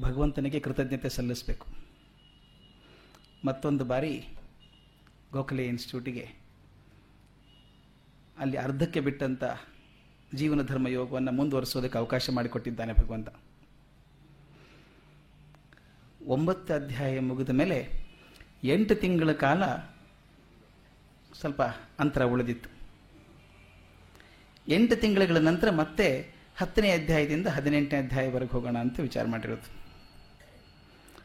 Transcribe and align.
ಭಗವಂತನಿಗೆ 0.00 0.60
ಕೃತಜ್ಞತೆ 0.60 1.08
ಸಲ್ಲಿಸಬೇಕು. 1.08 1.66
ಮತ್ತೊಂದು 3.44 3.84
ಬಾರಿ 3.84 4.28
ಗೋಖಲೆ 5.32 5.66
ಇನ್ಸ್ಟಿಟ್ಯೂಟಿಗೆ 5.66 6.28
ಅಲ್ಲಿ 8.38 8.56
ಅರ್ಧಕ್ಕೆ 8.56 9.00
ಬಿಟ್ಟಂಥ 9.00 9.44
ಜೀವನ 10.34 10.62
ಧರ್ಮ 10.62 10.88
ಯೋಗವನ್ನು 10.88 11.32
ಮುಂದುವರಿಸೋದಕ್ಕೆ 11.32 11.98
ಅವಕಾಶ 11.98 12.30
ಮಾಡಿಕೊಟ್ಟಿದ್ದಾನೆ 12.30 12.92
ಭಗವಂತ. 12.92 13.28
ಒಂಬತ್ತು 16.26 16.74
ಅಧ್ಯಾಯ 16.74 17.20
ಮುಗಿದ 17.20 17.48
ಮೇಲೆ 17.48 18.06
ಎಂಟು 18.64 18.94
ತಿಂಗಳ 18.94 19.32
ಕಾಲ 19.32 19.64
ಸ್ವಲ್ಪ 21.34 21.62
ಅಂತರ 21.98 22.24
ಉಳಿದಿತ್ತು. 22.24 22.70
ಎಂಟು 24.68 24.96
ತಿಂಗಳ 24.96 25.22
ನಂತರ 25.22 25.70
ಮತ್ತೆ 25.70 26.32
ಹತ್ತನೇ 26.56 26.90
ಅಧ್ಯಾಯದಿಂದ 26.90 27.46
ಹದಿನೆಂಟನೇ 27.46 28.00
ಅಧ್ಯಾಯವರೆಗೆ 28.00 28.50
ಹೋಗೋಣ 28.50 28.78
ಅಂತ 28.78 29.00
ವಿಚಾರ 29.00 29.26
ಮಾಡಿರೋದು. 29.26 29.81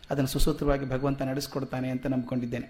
ಅದನ್ನು 0.09 0.27
ಸುಸೂತ್ರವಾಗಿ 0.27 0.89
ಭಗವಂತ 0.89 1.21
ನಡೆಸ್ಕೊಡ್ತಾನೆ 1.21 1.89
ಅಂತ 1.89 2.05
ನಂಬ್ಕೊಂಡಿದ್ದೇನೆ. 2.05 2.67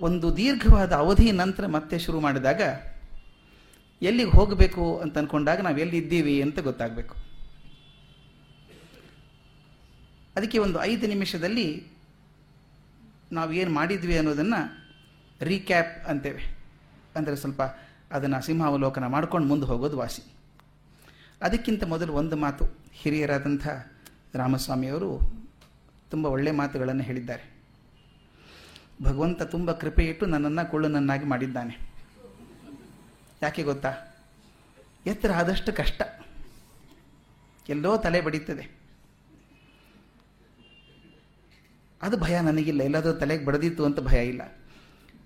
ಒಂದು 0.00 0.36
ದೀರ್ಘವಾದ 0.36 0.92
ಅವಧಿ 0.92 1.32
ನಂತರ 1.32 1.66
ಮತ್ತೆ 1.66 1.98
ಶುರು 1.98 2.20
ಮಾಡಿದಾಗ, 2.20 2.62
ಎಲ್ಲಿಗೆ 4.02 4.30
ಹೋಗಬೇಕು 4.30 4.98
ಅಂತ 4.98 5.18
ಅಂದ್ಕೊಂಡಾಗ 5.18 5.60
ನಾವು 5.60 5.78
ಎಲ್ಲಿದ್ದೀವಿ 5.78 6.42
ಅಂತ 6.42 6.58
ಗೊತ್ತಾಗಬೇಕು. 6.58 7.14
ಅದಕ್ಕೆ 10.36 10.58
ಒಂದು 10.58 10.82
ಐದು 10.82 11.06
ನಿಮಿಷದಲ್ಲಿ 11.06 11.86
ನಾವು 13.32 13.52
ಏನು 13.52 13.70
ಮಾಡಿದ್ವಿ 13.70 14.16
ಅನ್ನೋದನ್ನು 14.16 14.60
ರೀಕ್ಯಾಪ್ 15.40 16.06
ಅಂತೇವೆ. 16.06 16.56
ಅಂದರೆ 17.16 17.36
ಸ್ವಲ್ಪ 17.36 17.62
ಅದನ್ನು 18.10 18.42
ಸಿಂಹಾವಲೋಕನ 18.42 19.06
ಮಾಡ್ಕೊಂಡು 19.06 19.48
ಮುಂದೆ 19.48 19.66
ಹೋಗೋದು 19.66 19.96
ವಾಸಿ. 19.98 20.22
ಅದಕ್ಕಿಂತ 21.42 21.84
ಮೊದಲು 21.84 22.12
ಒಂದು 22.12 22.36
ಮಾತು 22.36 22.64
ಹಿರಿಯರಾದಂಥ 22.92 23.66
ರಾಮಸ್ವಾಮಿಯವರು 24.36 25.20
ತುಂಬ 26.10 26.26
ಒಳ್ಳೆಯ 26.26 26.52
ಮಾತುಗಳನ್ನು 26.52 27.02
ಹೇಳಿದ್ದಾರೆ. 27.02 27.56
ಭಗವಂತ 29.02 29.42
ತುಂಬ 29.42 29.72
ಕೃಪೆ 29.72 30.04
ಇಟ್ಟು 30.04 30.26
ನನ್ನನ್ನು 30.26 30.70
ಕುಳ್ಳನನ್ನಾಗಿ 30.70 31.24
ಮಾಡಿದ್ದಾನೆ. 31.24 31.78
ಯಾಕೆ 33.42 33.62
ಗೊತ್ತಾ? 33.62 33.94
ಎತ್ತರ 35.06 35.32
ಆದಷ್ಟು 35.32 35.72
ಕಷ್ಟ. 35.72 36.02
ಎಲ್ಲೋ 37.68 37.96
ತಲೆ 37.96 38.20
ಬಡಿತದೆ. 38.20 38.80
ಅದು 42.02 42.16
ಭಯ 42.16 42.40
ನನಗಿಲ್ಲ. 42.40 42.82
ಎಲ್ಲಾದರೂ 42.82 43.12
ತಲೆಗೆ 43.12 43.44
ಬಡದಿತ್ತು 43.44 43.84
ಅಂತ 43.84 44.00
ಭಯ 44.00 44.26
ಇಲ್ಲ. 44.26 44.42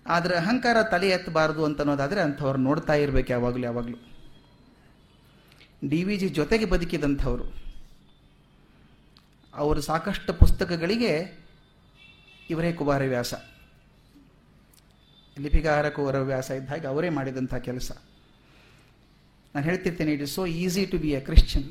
ಆದರೆ 0.07 0.37
ಅಹಂಕಾರ 0.37 0.83
ತಲೆ 0.83 1.09
ಎತ್ತಬಾರದು 1.09 1.65
ಅಂತ 1.65 1.79
ಅನ್ನೋದಾದರೆ 1.79 2.21
ಅಂಥವ್ರು 2.21 2.59
ನೋಡ್ತಾ 2.59 2.95
ಇರಬೇಕು 2.95 3.33
ಯಾವಾಗಲೂ 3.33 3.65
ಯಾವಾಗಲೂ. 3.65 3.97
ಡಿ 5.89 6.05
ವಿ 6.05 6.17
ಜಿ 6.17 6.29
ಜೊತೆಗೆ 6.29 6.65
ಬದುಕಿದಂಥವ್ರು. 6.65 7.70
ಅವರು 9.63 9.81
ಸಾಕಷ್ಟು 9.91 10.33
ಪುಸ್ತಕಗಳಿಗೆ 10.41 11.13
ಇವರೇ 12.53 12.71
ಕುಮಾರವ್ಯಾಸ. 12.81 13.33
ಲಿಪಿಗಾರ 15.45 15.89
ಕುಮಾರವ್ಯಾಸ 15.97 16.51
ಇದ್ದ 16.59 16.69
ಹಾಗೆ 16.73 16.87
ಅವರೇ 16.93 17.09
ಮಾಡಿದಂಥ 17.19 17.55
ಕೆಲಸ. 17.69 17.91
ನಾನು 19.55 19.65
ಹೇಳ್ತಿರ್ತೇನೆ 19.67 20.11
it 20.17 20.23
is 20.27 20.35
so 20.39 20.47
easy 20.63 20.83
to 20.87 20.99
be 20.99 21.11
a 21.19 21.21
Christian 21.21 21.69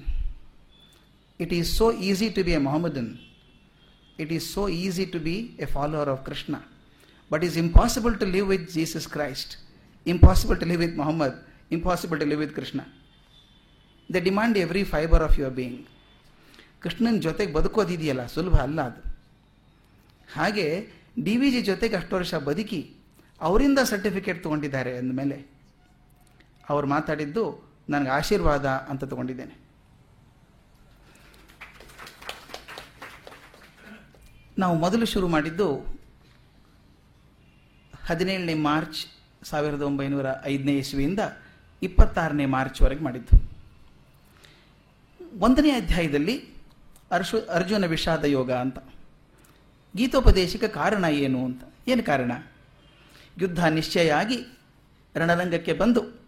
it 1.40 1.54
is 1.60 1.70
so 1.78 1.92
easy 2.10 2.30
to 2.30 2.42
be 2.44 2.52
a 2.52 2.62
Mohammedan 2.68 3.12
it 4.20 4.32
is 4.38 4.48
so 4.54 4.64
easy 4.84 5.06
to 5.06 5.20
be 5.20 5.36
a 5.60 5.68
follower 5.76 6.10
of 6.10 6.24
Krishna 6.26 6.56
but 7.32 7.44
is 7.44 7.58
impossible 7.58 8.16
to 8.20 8.26
live 8.26 8.48
with 8.50 8.66
Jesus 8.72 9.08
Christ 9.08 9.54
impossible 10.06 10.60
to 10.60 10.66
live 10.66 10.82
with 10.82 10.98
Mohammed 10.98 11.38
impossible 11.72 12.20
to 12.20 12.26
live 12.26 12.40
with 12.40 12.56
Krishna 12.56 12.82
the 14.10 14.24
demand 14.28 14.58
every 14.58 14.84
fibre 14.84 15.24
of 15.24 15.40
your 15.40 15.54
being 15.54 15.80
ಕೃಷ್ಣನ 16.84 17.18
ಜೊತೆಗೆ 17.20 17.52
ಬದುಕೋದಿದೆಯಲ್ಲ, 17.54 18.24
ಸುಲಭ 18.36 18.56
ಅಲ್ಲ 18.68 18.80
ಅದು. 18.90 19.02
ಹಾಗೆ 20.36 20.68
D 21.26 21.34
V 21.38 21.48
G 21.52 21.62
ಜೊತೆಗೆ 21.70 21.96
ಅಷ್ಟು 21.96 22.14
ವರ್ಷ 22.16 22.36
ಬದುಕಿ 22.50 22.82
ಅವರಿಂದ 23.42 23.80
ಸರ್ಟಿಫಿಕೇಟ್ 23.92 24.40
ತೊಗೊಂಡಿದ್ದಾರೆ 24.44 24.92
ಅಂದಮೇಲೆ 24.98 25.38
ಅವ್ರು 26.70 26.88
ಮಾತಾಡಿದ್ದು, 26.88 27.44
ನನಗೆ 27.90 28.10
ಆಶೀರ್ವಾದ 28.10 28.66
ಅಂತ 28.92 29.04
ತಗೊಂಡಿದ್ದೇನೆ. 29.04 29.56
ನಾವು 34.58 34.76
ಮೊದಲು 34.80 35.06
ಶುರು 35.06 35.28
ಮಾಡಿದ್ದು 35.28 35.68
ಹದಿನೇಳನೇ 38.08 38.56
ಮಾರ್ಚ್ 38.70 39.02
ಸಾವಿರದ 39.50 39.82
ಒಂಬೈನೂರ 39.82 40.30
ಐದನೇ 40.44 40.74
ಇಸ್ವಿಯಿಂದ 40.78 41.22
ಇಪ್ಪತ್ತಾರನೇ 41.82 42.46
ಮಾರ್ಚ್ವರೆಗೆ 42.56 43.04
ಮಾಡಿದ್ದು. 43.04 43.36
ಒಂದನೇ 45.48 45.72
ಅಧ್ಯಾಯದಲ್ಲಿ 45.72 46.36
ಅರ್ಶು 47.12 47.42
ಅರ್ಜುನ 47.42 47.86
ವಿಷಾದ 47.86 48.24
ಯೋಗ 48.24 48.52
ಅಂತ. 48.52 48.80
ಗೀತೋಪದೇಶಕ್ಕೆ 49.98 50.68
ಕಾರಣ 50.68 51.06
ಏನು 51.06 51.46
ಅಂತ. 51.46 51.64
ಏನು 51.88 52.04
ಕಾರಣ? 52.04 52.32
ಯುದ್ಧ 53.38 53.66
ನಿಶ್ಚಯ 53.66 54.12
ಆಗಿ 54.12 54.60
ರಣರಂಗಕ್ಕೆ 55.16 55.74
ಬಂದು 55.74 56.20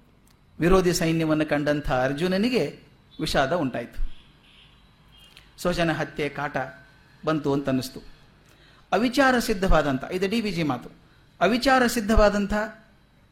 ವಿರೋಧಿ 0.60 0.94
ಸೈನ್ಯವನ್ನು 0.94 1.46
ಕಂಡಂಥ 1.46 1.92
ಅರ್ಜುನನಿಗೆ 1.92 2.80
ವಿಷಾದ 3.20 3.54
ಉಂಟಾಯಿತು. 3.54 4.12
ಸ್ವಜನ 5.62 5.92
ಹತ್ಯೆ, 5.92 6.30
ಕಾಟ 6.30 6.58
ಬಂತು 7.26 7.54
ಅಂತ 7.54 7.68
ಅನ್ನಿಸ್ತು 7.68 8.00
ಅವಿಚಾರ 8.92 9.40
ಸಿದ್ಧವಾದಂಥ, 9.40 10.04
ಇದು 10.12 10.30
ಡಿ 10.30 10.42
ವಿ 10.42 10.52
ಜಿ 10.52 10.64
ಮಾತು. 10.64 10.90
ಅವಿಚಾರ 11.42 11.88
ಸಿದ್ಧವಾದಂಥ, 11.88 12.54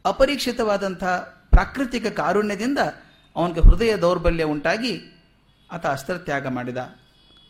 ಅಪರೀಕ್ಷಿತವಾದಂಥ 0.06 1.04
ಪ್ರಾಕೃತಿಕ 1.50 2.08
ಕಾರುಣ್ಯದಿಂದ 2.08 2.78
ಅವನಿಗೆ 3.36 3.60
ಹೃದಯ 3.60 3.98
ದೌರ್ಬಲ್ಯ 3.98 4.44
ಉಂಟಾಗಿ 4.44 5.22
ಆತ 5.72 5.86
ಅಸ್ತ್ರತ್ಯಾಗ 5.86 6.48
ಮಾಡಿದ. 6.48 6.99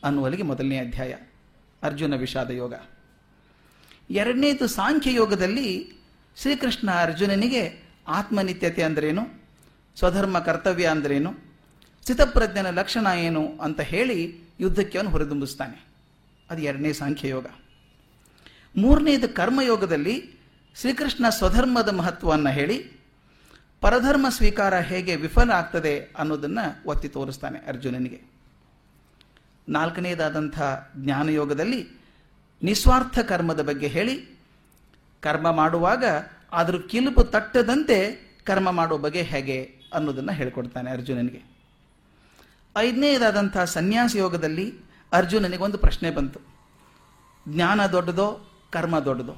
ಅನ್ನುವಲ್ಲಿಗೆ 0.04 0.44
ಮೊದಲನೇ 0.44 0.78
ಅಧ್ಯಾಯ, 0.78 1.14
ಅರ್ಜುನ 1.84 2.16
ವಿಷಾದ 2.16 2.50
ಯೋಗ. 2.52 2.74
ಎರಡನೇದು 4.10 4.68
ಸಾಂಖ್ಯ 4.68 5.14
ಯೋಗದಲ್ಲಿ 5.14 5.68
ಶ್ರೀಕೃಷ್ಣ 6.38 6.90
ಅರ್ಜುನನಿಗೆ 6.92 7.64
ಆತ್ಮನಿತ್ಯತೆ 8.08 8.84
ಅಂದ್ರೇನು, 8.84 9.24
ಸ್ವಧರ್ಮ 9.96 10.40
ಕರ್ತವ್ಯ 10.40 10.86
ಅಂದ್ರೇನು 10.86 11.32
ಸ್ಥಿತಪ್ರಜ್ಞನ 12.02 12.70
ಲಕ್ಷಣ 12.70 13.08
ಏನು 13.20 13.44
ಅಂತ 13.58 13.82
ಹೇಳಿ 13.82 14.20
ಯುದ್ಧಕ್ಕೆ 14.60 14.98
ಅವನು 14.98 15.10
ಹೊರದುಂಬಿಸ್ತಾನೆ. 15.10 15.78
ಅದು 16.50 16.62
ಎರಡನೇ 16.62 16.94
ಸಾಂಖ್ಯಯೋಗ 16.94 17.48
ಮೂರನೇದು 18.78 19.28
ಕರ್ಮಯೋಗದಲ್ಲಿ 19.30 20.16
ಶ್ರೀಕೃಷ್ಣ 20.76 21.30
ಸ್ವಧರ್ಮದ 21.30 21.90
ಮಹತ್ವವನ್ನು 21.90 22.50
ಹೇಳಿ, 22.50 22.78
ಪರಧರ್ಮ 23.82 24.30
ಸ್ವೀಕಾರ 24.30 24.76
ಹೇಗೆ 24.80 25.16
ವಿಫಲ 25.16 25.50
ಆಗ್ತದೆ 25.50 25.94
ಅನ್ನೋದನ್ನು 26.18 26.90
ಒತ್ತಿ 26.90 27.10
ತೋರಿಸ್ತಾನೆ 27.10 27.60
ಅರ್ಜುನನಿಗೆ. 27.68 28.39
ನಾಲ್ಕನೇದಾದಂಥ 29.70 30.62
ಜ್ಞಾನಯೋಗದಲ್ಲಿ 30.98 31.90
ನಿಸ್ವಾರ್ಥ 32.64 33.20
ಕರ್ಮದ 33.20 33.62
ಬಗ್ಗೆ 33.62 33.88
ಹೇಳಿ, 33.88 34.40
ಕರ್ಮ 35.22 35.52
ಮಾಡುವಾಗ 35.52 36.04
ಅದರ 36.52 36.76
ಕಿಲುಪು 36.90 37.24
ತಟ್ಟದಂತೆ 37.24 38.30
ಕರ್ಮ 38.44 38.72
ಮಾಡೋ 38.72 38.98
ಬಗೆ 38.98 39.22
ಹೇಗೆ 39.22 39.76
ಅನ್ನೋದನ್ನು 39.94 40.34
ಹೇಳ್ಕೊಡ್ತಾನೆ 40.34 40.92
ಅರ್ಜುನನಿಗೆ. 40.92 41.42
ಐದನೇದಾದಂಥ 42.78 43.58
ಸನ್ಯಾಸ 43.58 44.16
ಯೋಗದಲ್ಲಿ 44.16 44.74
ಅರ್ಜುನನಿಗೆ 45.14 45.64
ಒಂದು 45.64 45.78
ಪ್ರಶ್ನೆ 45.78 46.12
ಬಂತು. 46.12 46.40
ಜ್ಞಾನ 47.50 47.86
ದೊಡ್ಡದೋ, 47.86 48.52
ಕರ್ಮ 48.72 49.00
ದೊಡ್ಡದೋ? 49.00 49.36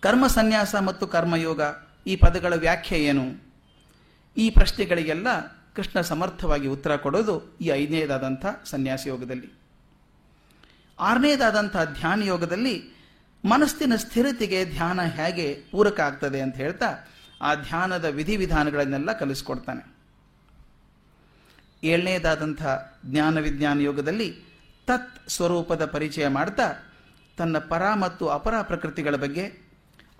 ಕರ್ಮ 0.00 0.26
ಸನ್ಯಾಸ 0.26 0.74
ಮತ್ತು 0.74 1.06
ಕರ್ಮಯೋಗ 1.06 1.60
ಈ 2.06 2.16
ಪದಗಳ 2.16 2.54
ವ್ಯಾಖ್ಯೆ 2.54 3.04
ಏನು? 3.04 3.48
ಈ 4.36 4.50
ಪ್ರಶ್ನೆಗಳಿಗೆಲ್ಲ 4.50 5.57
ಕೃಷ್ಣ 5.78 6.00
ಸಮರ್ಥವಾಗಿ 6.00 6.66
ಉತ್ತರ 6.66 6.96
ಕೊಡೋದು 6.96 7.56
ಈ 7.60 7.68
ಐದನೇದಾದಂಥ 7.68 8.46
ಸನ್ಯಾಸ 8.64 9.06
ಯೋಗದಲ್ಲಿ. 9.06 9.52
ಆರನೇದಾದಂಥ 10.98 11.76
ಧ್ಯಾನ 11.76 12.22
ಯೋಗದಲ್ಲಿ 12.22 13.04
ಮನಸ್ಸಿನ 13.44 13.92
ಸ್ಥಿರತೆಗೆ 13.96 14.64
ಧ್ಯಾನ 14.64 15.02
ಹೇಗೆ 15.02 15.64
ಪೂರಕ 15.70 16.00
ಆಗ್ತದೆ 16.00 16.40
ಅಂತ 16.40 16.54
ಹೇಳ್ತಾ 16.56 17.08
ಆ 17.40 17.54
ಧ್ಯಾನದ 17.54 18.04
ವಿಧಿವಿಧಾನಗಳನ್ನೆಲ್ಲ 18.04 19.12
ಕಲಿಸ್ಕೊಡ್ತಾನೆ. 19.12 19.96
ಏಳನೇದಾದಂಥ 21.84 22.62
ಜ್ಞಾನ 23.06 23.38
ವಿಜ್ಞಾನ 23.38 23.80
ಯೋಗದಲ್ಲಿ 23.80 24.36
ತತ್ 24.86 25.30
ಸ್ವರೂಪದ 25.30 25.84
ಪರಿಚಯ 25.84 26.28
ಮಾಡ್ತಾ 26.28 26.72
ತನ್ನ 27.36 27.58
ಪರ 27.58 27.94
ಮತ್ತು 27.94 28.28
ಅಪರ 28.28 28.62
ಪ್ರಕೃತಿಗಳ 28.62 29.16
ಬಗ್ಗೆ, 29.16 29.62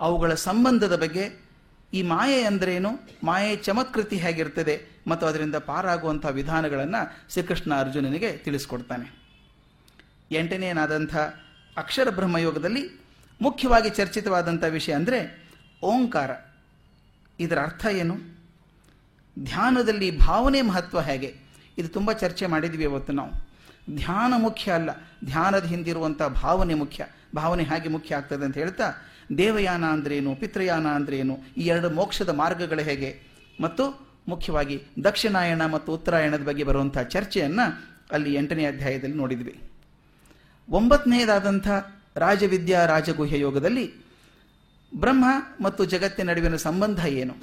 ಅವುಗಳ 0.00 0.34
ಸಂಬಂಧದ 0.34 1.00
ಬಗ್ಗೆ 1.00 1.47
ಈ 1.94 2.02
ಮಾಯೆ 2.02 2.42
ಅಂದ್ರೇನು? 2.42 2.90
ಮಾಯೆ 3.24 3.56
ಚಮತ್ಕೃತಿ 3.56 4.16
ಹೇಗಿರ್ತದೆ? 4.16 4.86
ಮತ್ತು 5.06 5.26
ಅದರಿಂದ 5.26 5.54
ಪಾರಾಗುವಂಥ 5.54 6.26
ವಿಧಾನಗಳನ್ನು 6.26 7.32
ಶ್ರೀಕೃಷ್ಣ 7.32 7.74
ಅರ್ಜುನನಿಗೆ 7.74 8.32
ತಿಳಿಸ್ಕೊಡ್ತಾನೆ. 8.32 9.18
ಎಂಟನೇನಾದಂಥ 10.30 11.16
ಅಕ್ಷರ 11.76 12.10
ಬ್ರಹ್ಮಯೋಗದಲ್ಲಿ 12.10 13.00
ಮುಖ್ಯವಾಗಿ 13.42 13.90
ಚರ್ಚಿತವಾದಂಥ 13.90 14.64
ವಿಷಯ 14.64 14.92
ಅಂದರೆ 14.92 15.48
ಓಂಕಾರ. 15.82 16.30
ಇದರ 17.40 17.58
ಅರ್ಥ 17.62 17.86
ಏನು? 17.86 18.16
ಧ್ಯಾನದಲ್ಲಿ 19.44 20.18
ಭಾವನೆ 20.18 20.62
ಮಹತ್ವ 20.62 21.00
ಹೇಗೆ? 21.00 21.36
ಇದು 21.78 21.88
ತುಂಬ 21.88 22.12
ಚರ್ಚೆ 22.12 22.46
ಮಾಡಿದ್ವಿ 22.46 22.82
ಇವತ್ತು 22.82 23.12
ನಾವು. 23.12 23.30
ಧ್ಯಾನ 23.96 24.34
ಮುಖ್ಯ 24.36 24.72
ಅಲ್ಲ. 24.72 24.90
ಧ್ಯಾನದ 25.24 25.64
ಹಿಂದಿರುವಂಥ 25.64 26.22
ಭಾವನೆ 26.22 26.74
ಮುಖ್ಯ. 26.74 27.06
ಭಾವನೆ 27.36 27.62
ಹೇಗೆ 27.62 27.88
ಮುಖ್ಯ 27.88 28.16
ಆಗ್ತದೆ 28.16 28.44
ಅಂತ 28.44 28.56
ಹೇಳ್ತಾ 28.56 28.84
ದೇವಯಾನ 29.36 29.84
ಅಂದ್ರೇನು, 29.84 30.34
ಪಿತೃಯಾನ 30.34 30.86
ಅಂದ್ರೇನು, 30.86 31.38
ಈ 31.56 31.66
ಎರಡು 31.66 31.90
ಮೋಕ್ಷದ 31.90 32.28
ಮಾರ್ಗಗಳು 32.28 32.80
ಹೇಗೆ? 32.80 33.22
ಮತ್ತು 33.60 34.08
ಮುಖ್ಯವಾಗಿ 34.28 34.82
ದಕ್ಷಿಣಾಯಣ 35.04 35.66
ಮತ್ತು 35.66 35.92
ಉತ್ತರಾಯಣದ 35.92 36.42
ಬಗ್ಗೆ 36.42 36.64
ಬರುವಂತಹ 36.64 37.02
ಚರ್ಚೆಯನ್ನು 37.02 37.96
ಅಲ್ಲಿ 38.12 38.34
ಎಂಟನೇ 38.34 38.64
ಅಧ್ಯಾಯದಲ್ಲಿ 38.64 39.16
ನೋಡಿದ್ವಿ. 39.16 39.60
ಒಂಬತ್ತನೆಯದಾದಂಥ 40.68 41.68
ರಾಜವಿದ್ಯಾ 42.16 42.86
ರಾಜಗುಹ್ಯ 42.86 43.38
ಯೋಗದಲ್ಲಿ 43.38 43.94
ಬ್ರಹ್ಮ 44.94 45.24
ಮತ್ತು 45.60 45.84
ಜಗತ್ತಿನ 45.84 46.30
ನಡುವಿನ 46.30 46.56
ಸಂಬಂಧ 46.56 47.06
ಏನು? 47.06 47.34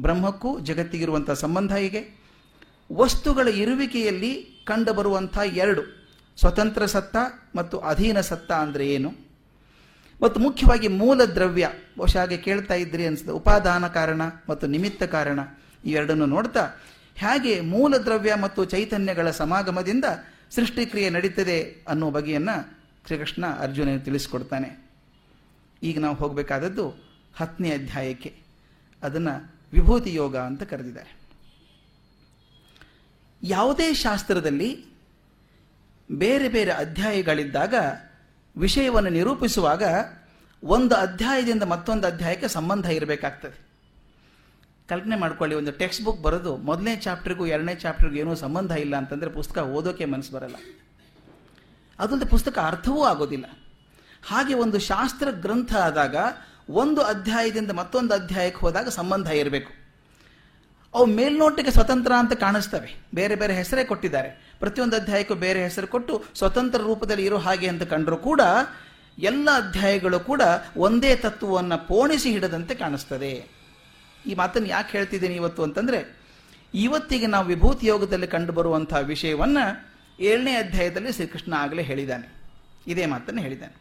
ಬ್ರಹ್ಮಕ್ಕೂ 0.00 0.60
ಜಗತ್ತಿಗಿರುವಂಥ 0.60 1.30
ಸಂಬಂಧ 1.30 1.72
ಹೇಗೆ? 1.72 2.24
ವಸ್ತುಗಳ 2.92 3.48
ಇರುವಿಕೆಯಲ್ಲಿ 3.48 4.62
ಕಂಡುಬರುವಂಥ 4.64 5.38
ಎರಡು, 5.38 5.82
ಸ್ವತಂತ್ರ 6.36 6.86
ಸತ್ತ 6.86 7.16
ಮತ್ತು 7.56 7.78
ಅಧೀನ 7.78 8.20
ಸತ್ತ 8.20 8.52
ಅಂದರೆ 8.52 8.88
ಏನು? 8.88 9.23
ಮತ್ತು 10.22 10.40
ಮುಖ್ಯವಾಗಿ 10.40 10.88
ಮೂಲ 10.88 11.24
ದ್ರವ್ಯ 11.24 11.70
ಬಹುಶಃ 11.98 12.18
ಹಾಗೆ 12.18 12.36
ಕೇಳ್ತಾ 12.36 12.74
ಇದ್ರಿ 12.74 13.06
ಅನಿಸ್ತದೆ 13.06 13.32
ಉಪಾದಾನ 13.32 13.88
ಕಾರಣ 13.88 14.22
ಮತ್ತು 14.48 14.66
ನಿಮಿತ್ತ 14.66 15.02
ಕಾರಣ 15.02 15.40
ಈ 15.84 15.90
ಎರಡನ್ನು 15.90 16.26
ನೋಡ್ತಾ 16.26 16.70
ಹೇಗೆ 17.14 17.60
ಮೂಲ 17.60 17.96
ದ್ರವ್ಯ 17.96 18.34
ಮತ್ತು 18.34 18.64
ಚೈತನ್ಯಗಳ 18.64 19.30
ಸಮಾಗಮದಿಂದ 19.30 20.04
ಸೃಷ್ಟಿಕ್ರಿಯೆ 20.50 21.10
ನಡೀತದೆ 21.10 21.84
ಅನ್ನೋ 21.88 22.10
ಬಗೆಯನ್ನು 22.10 22.78
ಶ್ರೀಕೃಷ್ಣ 23.06 23.46
ಅರ್ಜುನ 23.46 23.96
ತಿಳಿಸ್ಕೊಡ್ತಾನೆ. 23.96 24.88
ಈಗ 25.82 25.98
ನಾವು 25.98 26.16
ಹೋಗಬೇಕಾದದ್ದು 26.16 26.90
ಹತ್ತನೇ 27.36 27.70
ಅಧ್ಯಾಯಕ್ಕೆ. 27.70 28.34
ಅದನ್ನು 29.02 29.52
ವಿಭೂತಿ 29.72 30.14
ಯೋಗ 30.14 30.36
ಅಂತ 30.36 30.62
ಕರೆದಿದ್ದಾರೆ. 30.62 31.16
ಯಾವುದೇ 33.42 33.94
ಶಾಸ್ತ್ರದಲ್ಲಿ 33.94 34.84
ಬೇರೆ 36.12 36.48
ಬೇರೆ 36.48 36.70
ಅಧ್ಯಾಯಗಳಿದ್ದಾಗ 36.70 37.74
ವಿಷಯವನ್ನು 38.56 39.10
ನಿರೂಪಿಸುವಾಗ 39.10 39.82
ಒಂದು 40.64 40.94
ಅಧ್ಯಾಯದಿಂದ 40.94 41.62
ಮತ್ತೊಂದು 41.62 42.06
ಅಧ್ಯಾಯಕ್ಕೆ 42.06 42.48
ಸಂಬಂಧ 42.48 42.86
ಇರಬೇಕಾಗ್ತದೆ. 42.86 43.74
ಕಲ್ಪನೆ 44.88 45.16
ಮಾಡ್ಕೊಳ್ಳಿ, 45.16 45.56
ಒಂದು 45.56 45.72
ಟೆಕ್ಸ್ಟ್ 45.72 46.04
ಬುಕ್ 46.04 46.22
ಬರೋದು 46.22 46.56
ಮೊದಲನೇ 46.56 46.96
ಚಾಪ್ಟರ್ಗೂ 46.96 47.46
ಎರಡನೇ 47.46 47.74
ಚಾಪ್ಟರ್ಗೂ 47.74 48.14
ಏನೂ 48.14 48.34
ಸಂಬಂಧ 48.34 48.70
ಇಲ್ಲ 48.70 48.96
ಅಂತಂದರೆ 48.96 49.30
ಪುಸ್ತಕ 49.30 49.58
ಓದೋಕೆ 49.58 50.04
ಮನಸ್ಸು 50.04 50.32
ಬರಲ್ಲ. 50.32 50.54
ಅದೊಂದು 51.98 52.26
ಪುಸ್ತಕ 52.26 52.58
ಅರ್ಥವೂ 52.58 53.04
ಆಗೋದಿಲ್ಲ. 53.04 53.44
ಹಾಗೆ 54.26 54.54
ಒಂದು 54.54 54.78
ಶಾಸ್ತ್ರ 54.78 55.30
ಗ್ರಂಥ 55.30 55.74
ಆದಾಗ 55.74 56.16
ಒಂದು 56.70 57.00
ಅಧ್ಯಾಯದಿಂದ 57.00 57.70
ಮತ್ತೊಂದು 57.70 58.14
ಅಧ್ಯಾಯಕ್ಕೆ 58.14 58.60
ಹೋದಾಗ 58.60 58.88
ಸಂಬಂಧ 58.88 59.26
ಇರಬೇಕು. 59.26 59.72
ಅವು 60.94 61.06
ಮೇಲ್ನೋಟಕ್ಕೆ 61.06 61.72
ಸ್ವತಂತ್ರ 61.72 62.12
ಅಂತ 62.18 62.32
ಕಾಣಿಸ್ತವೆ. 62.32 63.02
ಬೇರೆ 63.14 63.34
ಬೇರೆ 63.34 63.54
ಹೆಸರೇ 63.56 63.84
ಕೊಟ್ಟಿದ್ದಾರೆ. 63.84 64.43
ಪ್ರತಿಯೊಂದು 64.58 64.96
ಅಧ್ಯಾಯಕ್ಕೂ 64.96 65.34
ಬೇರೆ 65.34 65.62
ಹೆಸರು 65.62 65.86
ಕೊಟ್ಟು 65.86 66.24
ಸ್ವತಂತ್ರ 66.34 66.80
ರೂಪದಲ್ಲಿ 66.80 67.24
ಇರೋ 67.24 67.38
ಹಾಗೆ 67.38 67.68
ಅಂತ 67.68 67.82
ಕಂಡರೂ 67.82 68.16
ಕೂಡ 68.16 68.40
ಎಲ್ಲ 69.18 69.48
ಅಧ್ಯಾಯಗಳು 69.50 70.20
ಕೂಡ 70.20 70.42
ಒಂದೇ 70.76 71.16
ತತ್ವವನ್ನು 71.16 71.88
ಪೋಣಿಸಿ 71.88 72.30
ಹಿಡದಂತೆ 72.30 72.74
ಕಾಣಿಸ್ತದೆ. 72.74 73.48
ಈ 74.26 74.34
ಮಾತನ್ನು 74.34 74.68
ಯಾಕೆ 74.68 74.98
ಹೇಳ್ತಿದ್ದೀನಿ 74.98 75.34
ಇವತ್ತು 75.34 75.62
ಅಂತಂದರೆ, 75.62 76.18
ಇವತ್ತಿಗೆ 76.74 77.26
ನಾವು 77.26 77.46
ವಿಭೂತಿ 77.46 77.86
ಯೋಗದಲ್ಲಿ 77.86 78.26
ಕಂಡುಬರುವಂತಹ 78.26 78.96
ವಿಷಯವನ್ನು 78.96 79.94
ಏಳನೇ 80.20 80.54
ಅಧ್ಯಾಯದಲ್ಲಿ 80.54 81.12
ಶ್ರೀಕೃಷ್ಣ 81.12 81.52
ಆಗಲೇ 81.52 81.82
ಹೇಳಿದ್ದಾನೆ. 81.82 82.34
ಇದೇ 82.86 83.06
ಮಾತನ್ನು 83.06 83.42
ಹೇಳಿದ್ದಾನೆ. 83.42 83.76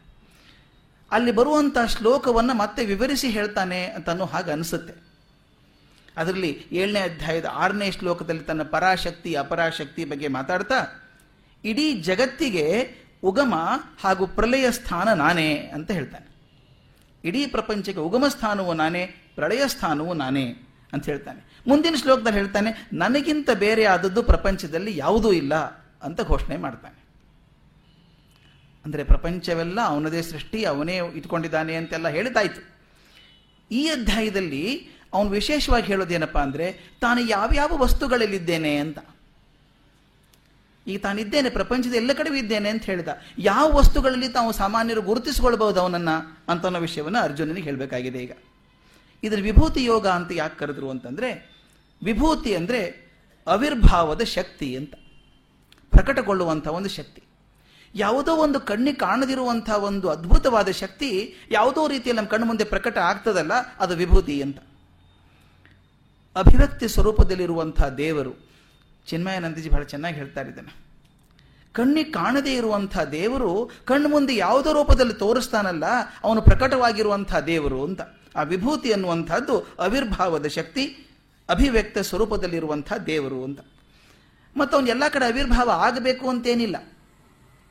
ಅಲ್ಲಿ 1.12 1.32
ಬರುವಂತಹ 1.32 1.86
ಶ್ಲೋಕವನ್ನು 1.86 2.54
ಮತ್ತೆ 2.54 2.86
ವಿವರಿಸಿ 2.86 3.30
ಹೇಳ್ತಾನೆ 3.30 3.86
ಅಂತ 3.86 4.10
ಅನ್ನೋ 4.10 4.26
ಹಾಗೆ 4.26 4.52
ಅನಿಸುತ್ತೆ. 4.52 5.13
ಅದರಲ್ಲಿ 6.18 6.52
ಏಳನೇ 6.72 7.00
ಅಧ್ಯಾಯದ 7.00 7.48
ಆರನೇ 7.54 7.88
ಶ್ಲೋಕದಲ್ಲಿ 7.92 8.44
ತನ್ನ 8.44 8.64
ಪರಾಶಕ್ತಿ, 8.64 9.32
ಅಪರಾಶಕ್ತಿ 9.36 10.06
ಬಗ್ಗೆ 10.06 10.28
ಮಾತಾಡ್ತಾ, 10.28 10.80
ಇಡೀ 11.64 11.88
ಜಗತ್ತಿಗೆ 12.02 12.66
ಉಗಮ 13.24 13.54
ಹಾಗೂ 14.02 14.24
ಪ್ರಲಯ 14.28 14.66
ಸ್ಥಾನ 14.72 15.10
ನಾನೇ 15.14 15.50
ಅಂತ 15.74 15.90
ಹೇಳ್ತಾನೆ. 15.92 16.28
ಇಡೀ 17.24 17.42
ಪ್ರಪಂಚಕ್ಕೆ 17.48 18.02
ಉಗಮ 18.02 18.26
ಸ್ಥಾನವು 18.28 18.74
ನಾನೇ, 18.74 19.04
ಪ್ರಳಯ 19.36 19.64
ಸ್ಥಾನವು 19.68 20.14
ನಾನೇ 20.14 20.46
ಅಂತ 20.94 21.06
ಹೇಳ್ತಾನೆ. 21.06 21.42
ಮುಂದಿನ 21.68 21.96
ಶ್ಲೋಕದಲ್ಲಿ 21.96 22.40
ಹೇಳ್ತಾನೆ, 22.40 22.72
ನನಗಿಂತ 22.94 23.50
ಬೇರೆ 23.56 23.86
ಆದದ್ದು 23.86 24.24
ಪ್ರಪಂಚದಲ್ಲಿ 24.24 24.98
ಯಾವುದೂ 24.98 25.32
ಇಲ್ಲ 25.32 25.56
ಅಂತ 26.04 26.22
ಘೋಷಣೆ 26.22 26.58
ಮಾಡ್ತಾನೆ. 26.58 27.00
ಅಂದರೆ 28.86 29.04
ಪ್ರಪಂಚವೆಲ್ಲ 29.04 29.80
ಅವನದೇ 29.82 30.22
ಸೃಷ್ಟಿ, 30.22 30.60
ಅವನೇ 30.64 30.96
ಇಟ್ಕೊಂಡಿದ್ದಾನೆ 31.16 31.76
ಅಂತೆಲ್ಲ 31.76 32.08
ಹೇಳಿದಾಯಿತು 32.08 32.62
ಈ 33.72 33.84
ಅಧ್ಯಾಯದಲ್ಲಿ 33.88 34.64
ಅವನು 35.14 35.30
ವಿಶೇಷವಾಗಿ 35.30 35.88
ಹೇಳೋದೇನಪ್ಪ 35.88 36.38
ಅಂದರೆ, 36.38 36.92
ತಾನು 37.02 37.22
ಯಾವ್ಯಾವ 37.22 37.78
ವಸ್ತುಗಳಲ್ಲಿದ್ದೇನೆ 37.78 38.76
ಅಂತ. 38.76 39.00
ಈಗ 40.88 41.00
ತಾನಿದ್ದೇನೆ, 41.00 41.50
ಪ್ರಪಂಚದ 41.50 41.94
ಎಲ್ಲ 41.94 42.14
ಕಡೆ 42.14 42.40
ಇದ್ದೇನೆ 42.40 42.70
ಅಂತ 42.70 42.84
ಹೇಳಿದ. 42.84 43.08
ಯಾವ 43.40 43.74
ವಸ್ತುಗಳಲ್ಲಿ 43.74 44.30
ತಾವು 44.30 44.52
ಸಾಮಾನ್ಯರು 44.52 45.02
ಗುರುತಿಸಿಕೊಳ್ಬಹುದು 45.02 45.80
ಅವನನ್ನ 45.80 46.10
ಅಂತ 46.50 46.66
ವಿಷಯವನ್ನು 46.66 47.20
ಅರ್ಜುನನಿಗೆ 47.20 47.66
ಹೇಳಬೇಕಾಗಿದೆ 47.66 48.20
ಈಗ. 48.20 48.32
ಇದರ 49.24 49.38
ವಿಭೂತಿ 49.42 49.84
ಯೋಗ 49.84 50.08
ಅಂತ 50.08 50.32
ಯಾಕೆ 50.32 50.60
ಕರೆದ್ರು 50.60 50.90
ಅಂತಂದ್ರೆ, 50.90 51.60
ವಿಭೂತಿ 52.04 52.56
ಅಂದರೆ 52.56 53.12
ಅವಿರ್ಭಾವದ 53.48 54.22
ಶಕ್ತಿ 54.22 54.76
ಅಂತ. 54.76 54.94
ಪ್ರಕಟಗೊಳ್ಳುವಂಥ 55.92 56.68
ಒಂದು 56.68 56.90
ಶಕ್ತಿ. 56.90 57.24
ಯಾವುದೋ 57.96 58.36
ಒಂದು 58.36 58.60
ಕಣ್ಣಿಗೆ 58.60 58.98
ಕಾಣದಿರುವಂಥ 58.98 59.70
ಒಂದು 59.70 60.10
ಅದ್ಭುತವಾದ 60.10 60.72
ಶಕ್ತಿ 60.72 61.36
ಯಾವುದೋ 61.52 61.88
ರೀತಿಯಲ್ಲಿ 61.88 62.18
ನಮ್ಮ 62.18 62.30
ಕಣ್ಣು 62.30 62.48
ಮುಂದೆ 62.48 62.64
ಪ್ರಕಟ 62.64 62.98
ಆಗ್ತದಲ್ಲ, 62.98 63.52
ಅದು 63.80 63.96
ವಿಭೂತಿ 63.96 64.42
ಅಂತ. 64.42 64.58
ಅಭಿವ್ಯಕ್ತಿ 66.36 66.88
ಸ್ವರೂಪದಲ್ಲಿರುವಂಥ 66.88 67.84
ದೇವರು 67.84 68.34
ಚಿನ್ಮಯಾನಂದಜಿ 69.08 69.70
ಬಹಳ 69.70 69.84
ಚೆನ್ನಾಗಿ 69.84 70.16
ಹೇಳ್ತಾ 70.16 70.42
ಇದ್ದಾನೆ. 70.42 70.76
ಕಣ್ಣಿಗೆ 71.74 72.12
ಕಾಣದೇ 72.12 72.56
ಇರುವಂಥ 72.56 73.00
ದೇವರು 73.00 73.72
ಕಣ್ಣು 73.86 74.10
ಮುಂದೆ 74.10 74.36
ಯಾವುದೋ 74.36 74.74
ರೂಪದಲ್ಲಿ 74.74 75.14
ತೋರಿಸ್ತಾನಲ್ಲ, 75.14 75.84
ಅವನು 76.24 76.42
ಪ್ರಕಟವಾಗಿರುವಂಥ 76.42 77.36
ದೇವರು 77.36 77.84
ಅಂತ. 77.84 78.02
ಆ 78.36 78.44
ವಿಭೂತಿ 78.44 78.94
ಅನ್ನುವಂಥದ್ದು 78.94 79.60
ಅವಿರ್ಭಾವದ 79.80 80.48
ಶಕ್ತಿ, 80.48 81.08
ಅಭಿವ್ಯಕ್ತ 81.50 81.98
ಸ್ವರೂಪದಲ್ಲಿರುವಂಥ 81.98 82.94
ದೇವರು 82.94 83.44
ಅಂತ. 83.44 83.60
ಮತ್ತು 84.58 84.78
ಅವನು 84.78 84.88
ಎಲ್ಲ 84.88 85.04
ಕಡೆ 85.08 85.26
ಆವಿರ್ಭಾವ 85.26 85.70
ಆಗಬೇಕು 85.70 86.30
ಅಂತೇನಿಲ್ಲ. 86.30 86.94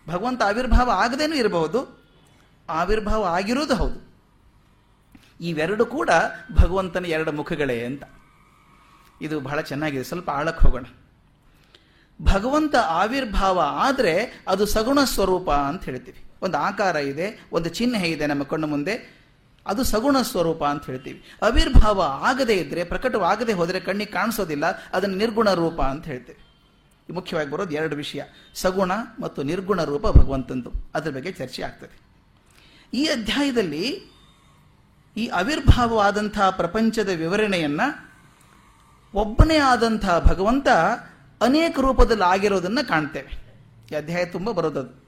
ಭಗವಂತ 0.09 0.43
ಆವಿರ್ಭಾವ 0.43 0.91
ಆಗದೇನೂ 0.91 1.37
ಇರಬಹುದು, 1.37 2.03
ಆವಿರ್ಭಾವ 2.69 3.25
ಆಗಿರೋದು 3.25 3.75
ಹೌದು. 3.75 4.13
ಇವೆರಡು 5.41 5.87
ಕೂಡ 5.87 6.11
ಭಗವಂತನ 6.61 7.05
ಎರಡು 7.05 7.33
ಮುಖಗಳೇ 7.33 7.85
ಅಂತ. 7.85 8.03
ಇದು 9.23 9.41
ಬಹಳ 9.41 9.61
ಚೆನ್ನಾಗಿದೆ. 9.61 10.05
ಸ್ವಲ್ಪ 10.05 10.31
ಆಳಕ್ಕೆ 10.31 10.67
ಹೋಗೋಣ. 10.67 10.85
ಭಗವಂತ 12.23 12.77
ಆವಿರ್ಭಾವ 12.77 13.61
ಆದರೆ 13.61 14.45
ಅದು 14.49 14.67
ಸಗುಣ 14.67 14.99
ಸ್ವರೂಪ 15.05 15.51
ಅಂತ 15.51 15.85
ಹೇಳ್ತೀವಿ. 15.85 16.25
ಒಂದು 16.43 16.59
ಆಕಾರ 16.59 16.97
ಇದೆ, 16.97 17.47
ಒಂದು 17.53 17.69
ಚಿಹ್ನೆ 17.69 18.11
ಇದೆ 18.11 18.27
ನಮ್ಮ 18.27 18.43
ಕಣ್ಣು 18.43 18.67
ಮುಂದೆ, 18.67 19.23
ಅದು 19.67 19.85
ಸಗುಣ 19.85 20.23
ಸ್ವರೂಪ 20.23 20.65
ಅಂತ 20.65 20.87
ಹೇಳ್ತೀವಿ. 20.87 21.25
ಅವಿರ್ಭಾವ 21.43 22.03
ಆಗದೇ 22.03 22.55
ಇದ್ರೆ, 22.55 22.85
ಪ್ರಕಟವಾಗದೆ 22.85 23.53
ಹೋದರೆ 23.53 23.81
ಕಣ್ಣಿಗೆ 23.81 24.11
ಕಾಣಿಸೋದಿಲ್ಲ, 24.11 24.65
ಅದನ್ನು 24.93 25.17
ನಿರ್ಗುಣ 25.17 25.53
ರೂಪ 25.53 25.83
ಅಂತ 25.83 26.05
ಹೇಳ್ತೀವಿ. 26.05 26.39
ಮುಖ್ಯವಾಗಿ 27.13 27.51
ಬರೋದು 27.51 27.75
ಎರಡು 27.75 27.97
ವಿಷಯ. 27.97 28.23
ಸಗುಣ 28.55 28.93
ಮತ್ತು 29.21 29.43
ನಿರ್ಗುಣ 29.43 29.85
ರೂಪ 29.85 30.07
ಭಗವಂತಂದು. 30.07 30.73
ಅದರ 30.95 31.11
ಬಗ್ಗೆ 31.11 31.33
ಚರ್ಚೆ 31.33 31.63
ಆಗ್ತದೆ. 31.63 32.01
ಈ 32.95 33.05
ಅಧ್ಯಾಯದಲ್ಲಿ 33.05 34.13
ಈ 35.17 35.27
ಅವಿರ್ಭಾವವಾದಂತಹ 35.27 36.51
ಪ್ರಪಂಚದ 36.51 37.09
ವಿವರಣೆಯನ್ನ 37.09 37.81
ಒಬ್ಬನೇ 39.15 39.57
ಆದಂತಹ 39.57 40.19
ಭಗವಂತ 40.19 40.69
ಅನೇಕ 41.41 41.81
ರೂಪದಲ್ಲಿ 41.81 42.25
ಆಗಿರೋದನ್ನು 42.25 42.89
ಕಾಣ್ತೇವೆ. 42.89 43.43
ಈ 43.93 43.95
ಅಧ್ಯಾಯ 43.95 44.25
ತುಂಬ 44.25 44.51
ಬರೋದದು. 44.51 45.05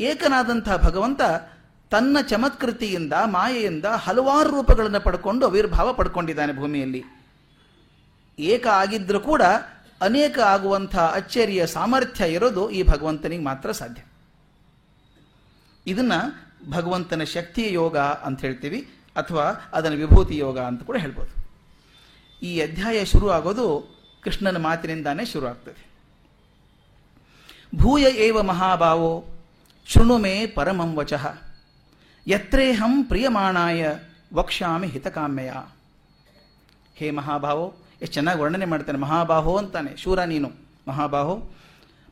ಏಕನಾದಂಥ 0.00 0.68
ಭಗವಂತ 0.68 1.20
ತನ್ನ 1.90 2.16
ಚಮತ್ಕೃತಿಯಿಂದ, 2.28 3.12
ಮಾಯೆಯಿಂದ 3.24 3.84
ಹಲವಾರು 3.84 4.50
ರೂಪಗಳನ್ನು 4.50 5.00
ಪಡ್ಕೊಂಡು 5.00 5.46
ಅವಿರ್ಭಾವ 5.46 5.92
ಪಡ್ಕೊಂಡಿದ್ದಾನೆ 5.92 6.56
ಭೂಮಿಯಲ್ಲಿ. 6.56 7.04
ಏಕ 8.38 8.66
ಆಗಿದ್ದರೂ 8.66 9.20
ಕೂಡ 9.20 9.42
ಅನೇಕ 10.00 10.38
ಆಗುವಂಥ 10.38 10.96
ಅಚ್ಚರಿಯ 10.96 11.66
ಸಾಮರ್ಥ್ಯ 11.66 12.32
ಇರೋದು 12.32 12.70
ಈ 12.70 12.82
ಭಗವಂತನಿಗೆ 12.82 13.42
ಮಾತ್ರ 13.42 13.72
ಸಾಧ್ಯ. 13.72 14.02
ಇದನ್ನು 15.86 16.44
ಭಗವಂತನ 16.70 17.22
ಶಕ್ತಿಯ 17.24 17.72
ಯೋಗ 17.72 17.98
ಅಂತ 17.98 18.40
ಹೇಳ್ತೀವಿ, 18.40 18.88
ಅಥವಾ 19.16 19.70
ಅದನ್ನು 19.72 19.98
ವಿಭೂತಿ 19.98 20.36
ಯೋಗ 20.36 20.58
ಅಂತ 20.58 20.82
ಕೂಡ 20.82 20.96
ಹೇಳ್ಬೋದು. 20.96 21.43
ಈ 22.42 22.60
ಅಧ್ಯಾಯ 22.60 23.04
ಶುರು 23.04 23.30
ಆಗೋದು 23.30 23.66
ಕೃಷ್ಣನ 24.20 24.56
ಮಾತಿನಿಂದಾನೇ 24.56 25.24
ಶುರು 25.24 25.46
ಆಗ್ತದೆ 25.46 25.94
ಭೂಯ 27.76 28.02
ಏವ 28.02 28.42
ಮಹಾಭಾವೋ, 28.42 29.24
ಶೃಣು 29.86 30.18
ಮೇ 30.18 30.46
ಪರಮಂ 30.46 30.94
ವಚಃ, 30.96 31.24
ಯತ್ರೇಹಂ 32.26 33.04
ಪ್ರಿಯಮಾಣಾಯ 33.04 33.92
ವಕ್ಷಾಮಿ 34.34 34.86
ಹಿತಕಾಮ್ಯಯ. 34.86 35.52
ಹೇ 36.94 37.10
ಮಹಾಭಾವೋ, 37.10 37.74
ಎಷ್ಟು 38.02 38.14
ಚೆನ್ನಾಗಿ 38.14 38.40
ವರ್ಣನೆ 38.40 38.64
ಮಾಡ್ತಾನೆ 38.64 38.98
ಮಹಾಬಾಹೋ 38.98 39.56
ಅಂತಾನೆ, 39.56 39.96
ಶೂರ 39.96 40.24
ನೀನು 40.24 40.50
ಮಹಾಬಾಹೋ 40.88 41.52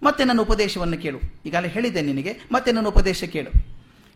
ಮತ್ತೆ 0.02 0.24
ನನ್ನ 0.24 0.40
ಉಪದೇಶವನ್ನು 0.40 0.98
ಕೇಳು. 0.98 1.18
ಈಗಾಗಲೇ 1.46 1.68
ಹೇಳಿದೆ 1.68 2.02
ನಿನಗೆ, 2.02 2.40
ಮತ್ತೆ 2.52 2.72
ನನ್ನ 2.72 2.86
ಉಪದೇಶ 2.86 3.24
ಕೇಳು. 3.24 3.50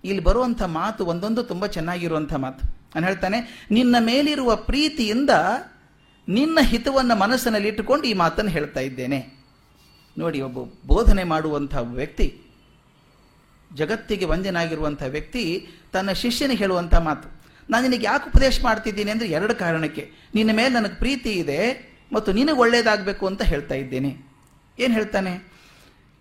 ಇಲ್ಲಿ 0.04 0.22
ಬರುವಂಥ 0.22 0.62
ಮಾತು 0.62 1.06
ಒಂದೊಂದು 1.06 1.42
ತುಂಬ 1.42 1.66
ಚೆನ್ನಾಗಿರುವಂಥ 1.66 2.34
ಮಾತು. 2.34 2.64
ನಾನು 2.64 3.06
ಹೇಳ್ತಾನೆ, 3.06 3.66
ನಿನ್ನ 3.70 3.96
ಮೇಲಿರುವ 3.98 4.56
ಪ್ರೀತಿಯಿಂದ 4.56 5.30
ನಿನ್ನ 6.28 6.58
ಹಿತವನ್ನು 6.70 7.14
ಮನಸ್ಸಿನಲ್ಲಿ 7.16 7.68
ಇಟ್ಟುಕೊಂಡು 7.68 8.04
ಈ 8.10 8.12
ಮಾತನ್ನು 8.22 8.50
ಹೇಳ್ತಾ 8.50 8.80
ಇದ್ದೇನೆ. 8.80 9.18
ನೋಡಿ, 10.16 10.38
ಒಬ್ಬ 10.40 10.58
ಬೋಧನೆ 10.86 11.24
ಮಾಡುವಂಥ 11.24 11.74
ವ್ಯಕ್ತಿ, 11.98 12.26
ಜಗತ್ತಿಗೆ 13.70 14.24
ವಂದ್ಯನಾಗಿರುವಂಥ 14.24 15.02
ವ್ಯಕ್ತಿ 15.14 15.42
ತನ್ನ 15.92 16.10
ಶಿಷ್ಯನಿಗೆ 16.22 16.60
ಹೇಳುವಂಥ 16.62 16.94
ಮಾತು, 17.08 17.28
ನಾನು 17.68 17.82
ನಿನಗೆ 17.88 18.06
ಯಾಕೆ 18.06 18.26
ಉಪದೇಶ 18.30 18.56
ಮಾಡ್ತಿದ್ದೀನಿ? 18.64 19.10
ಅಂದರೆ 19.10 19.28
ಎರಡು 19.28 19.54
ಕಾರಣಕ್ಕೆ. 19.54 20.04
ನಿನ್ನ 20.34 20.50
ಮೇಲೆ 20.56 20.72
ನನಗೆ 20.74 20.96
ಪ್ರೀತಿ 21.02 21.32
ಇದೆ 21.42 21.60
ಮತ್ತು 22.12 22.32
ನಿನಗೆ 22.32 22.58
ಒಳ್ಳೇದಾಗಬೇಕು 22.64 23.24
ಅಂತ 23.26 23.42
ಹೇಳ್ತಾ 23.42 23.74
ಇದ್ದೇನೆ. 23.74 24.10
ಏನು 24.78 24.92
ಹೇಳ್ತಾನೆ? 24.94 25.32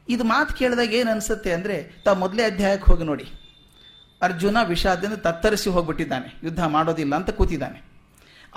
ಇದು 0.07 0.23
ಮಾತು 0.23 0.51
ಕೇಳಿದಾಗ 0.53 0.93
ಏನು 0.93 1.09
ಅನಿಸುತ್ತೆ 1.11 1.51
ಅಂದರೆ, 1.53 1.75
ತಾವು 2.05 2.17
ಮೊದಲೇ 2.19 2.43
ಅಧ್ಯಾಯಕ್ಕೆ 2.43 2.87
ಹೋಗಿ 2.91 3.03
ನೋಡಿ. 3.03 3.27
ಅರ್ಜುನ 4.21 4.57
ವಿಷಾದದಿಂದ 4.63 5.17
ತತ್ತರಿಸಿ 5.27 5.69
ಹೋಗ್ಬಿಟ್ಟಿದ್ದಾನೆ. 5.69 6.29
ಯುದ್ಧ 6.43 6.61
ಮಾಡೋದಿಲ್ಲ 6.75 7.13
ಅಂತ 7.15 7.29
ಕೂತಿದ್ದಾನೆ. 7.29 7.79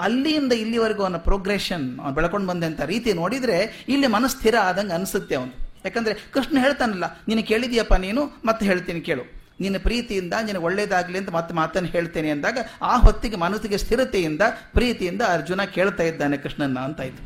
ಅಲ್ಲಿಂದ 0.05 0.53
ಇಲ್ಲಿವರೆಗೂ 0.63 1.03
ಅವನ 1.07 1.19
ಪ್ರೋಗ್ರೆಷನ್ 1.29 1.87
ಅವನು 2.01 2.15
ಬೆಳ್ಕೊಂಡು 2.19 2.49
ಬಂದಂಥ 2.51 2.81
ರೀತಿ 2.93 3.13
ನೋಡಿದರೆ 3.13 3.59
ಇಲ್ಲಿ 3.95 4.07
ಮನಸ್ಥಿರ 4.17 4.57
ಆದಂಗೆ 4.69 4.95
ಅನಿಸುತ್ತೆ 4.99 5.37
ಅವನು 5.41 5.55
ಯಾಕಂದರೆ 5.87 6.15
ಕೃಷ್ಣ 6.35 6.55
ಹೇಳ್ತಾನಲ್ಲ, 6.61 7.07
ನೀನು 7.29 7.43
ಕೇಳಿದೀಯಪ್ಪ 7.51 7.95
ನೀನು, 7.95 8.23
ಮತ್ತೆ 8.45 8.63
ಹೇಳ್ತೀನಿ 8.67 9.01
ಕೇಳು. 9.09 9.25
ನಿನ್ನ 9.63 9.77
ಪ್ರೀತಿಯಿಂದ, 9.87 10.35
ನಿನಗೆ 10.47 10.65
ಒಳ್ಳೇದಾಗಲಿ 10.69 11.19
ಅಂತ 11.19 11.31
ಮತ್ತೆ 11.37 11.55
ಮಾತನ್ನು 11.55 11.89
ಹೇಳ್ತೇನೆ 11.89 12.31
ಅಂದಾಗ, 12.31 12.59
ಆ 12.83 12.97
ಹೊತ್ತಿಗೆ 12.97 13.37
ಮನಸ್ಸಿಗೆ 13.37 13.79
ಸ್ಥಿರತೆಯಿಂದ, 13.85 14.43
ಪ್ರೀತಿಯಿಂದ 14.77 15.23
ಅರ್ಜುನ 15.37 15.61
ಕೇಳ್ತಾ 15.77 16.03
ಇದ್ದಾನೆ 16.03 16.37
ಕೃಷ್ಣನ 16.37 16.81
ಅಂತಾಯ್ತು 16.89 17.23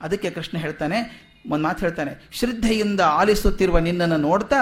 ಅದಕ್ಕೆ 0.00 0.30
ಕೃಷ್ಣ 0.30 0.58
ಹೇಳ್ತಾನೆ, 0.58 0.98
ಒಂದು 1.52 1.64
ಮಾತು 1.68 1.80
ಹೇಳ್ತಾನೆ, 1.86 2.12
ಶ್ರದ್ಧೆಯಿಂದ 2.38 3.00
ಆಲಿಸುತ್ತಿರುವ 3.20 3.78
ನಿನ್ನನ್ನು 3.78 4.16
ನೋಡ್ತಾ 4.28 4.60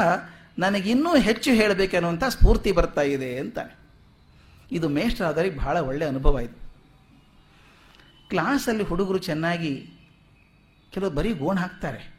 ನನಗಿನ್ನೂ 0.58 1.10
ಹೆಚ್ಚು 1.28 1.50
ಹೇಳಬೇಕೆನ್ನುವಂಥ 1.50 2.24
ಸ್ಫೂರ್ತಿ 2.36 2.70
ಬರ್ತಾ 2.72 3.02
ಇದೆ 3.16 3.32
ಅಂತಾನೆ. 3.38 3.74
ಇದು 4.70 4.86
ಮೇಷ್ಟ್ರಾದವರಿಗೆ 4.98 5.56
ಬಹಳ 5.64 5.76
ಒಳ್ಳೆಯ 5.88 6.08
ಅನುಭವ 6.08 6.40
ಇದು. 6.46 6.56
ಕ್ಲಾಸಲ್ಲಿ 8.30 8.84
ಹುಡುಗರು 8.84 9.18
ಚೆನ್ನಾಗಿ 9.18 9.92
ಕೆಲವು 10.90 11.10
ಬರೀ 11.10 11.32
ಗೋಣ್ 11.32 11.58
ಹಾಕ್ತಾರೆ. 11.58 12.16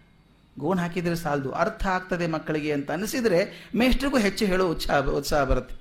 ಗೋಣ್ 0.59 0.79
ಹಾಕಿದರೆ 0.79 1.15
ಸಾಲದು. 1.15 1.51
ಅರ್ಥ 1.51 1.87
ಆಗ್ತದೆ 1.87 2.27
ಮಕ್ಕಳಿಗೆ 2.27 2.71
ಅಂತ 2.71 2.91
ಅನಿಸಿದರೆ 2.91 3.69
ಮೇಷ್ಟ್ರಿಗೂ 3.75 4.17
ಹೆಚ್ಚು 4.17 4.45
ಹೇಳೋ 4.45 4.67
ಉತ್ಸಾಹ 4.67 5.05
ಉತ್ಸಾಹ 5.05 5.43
ಬರುತ್ತೆ. 5.43 5.75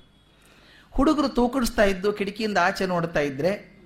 ಹುಡುಗರು 0.90 1.28
ತೂಕಡಿಸ್ತಾ 1.28 1.84
ಇದ್ದು, 1.84 2.12
ಕಿಟಕಿಯಿಂದ 2.12 2.58
ಆಚೆ 2.58 2.86
ನೋಡ್ತಾ 2.86 3.20
ಇದ್ದರೆ 3.20 3.80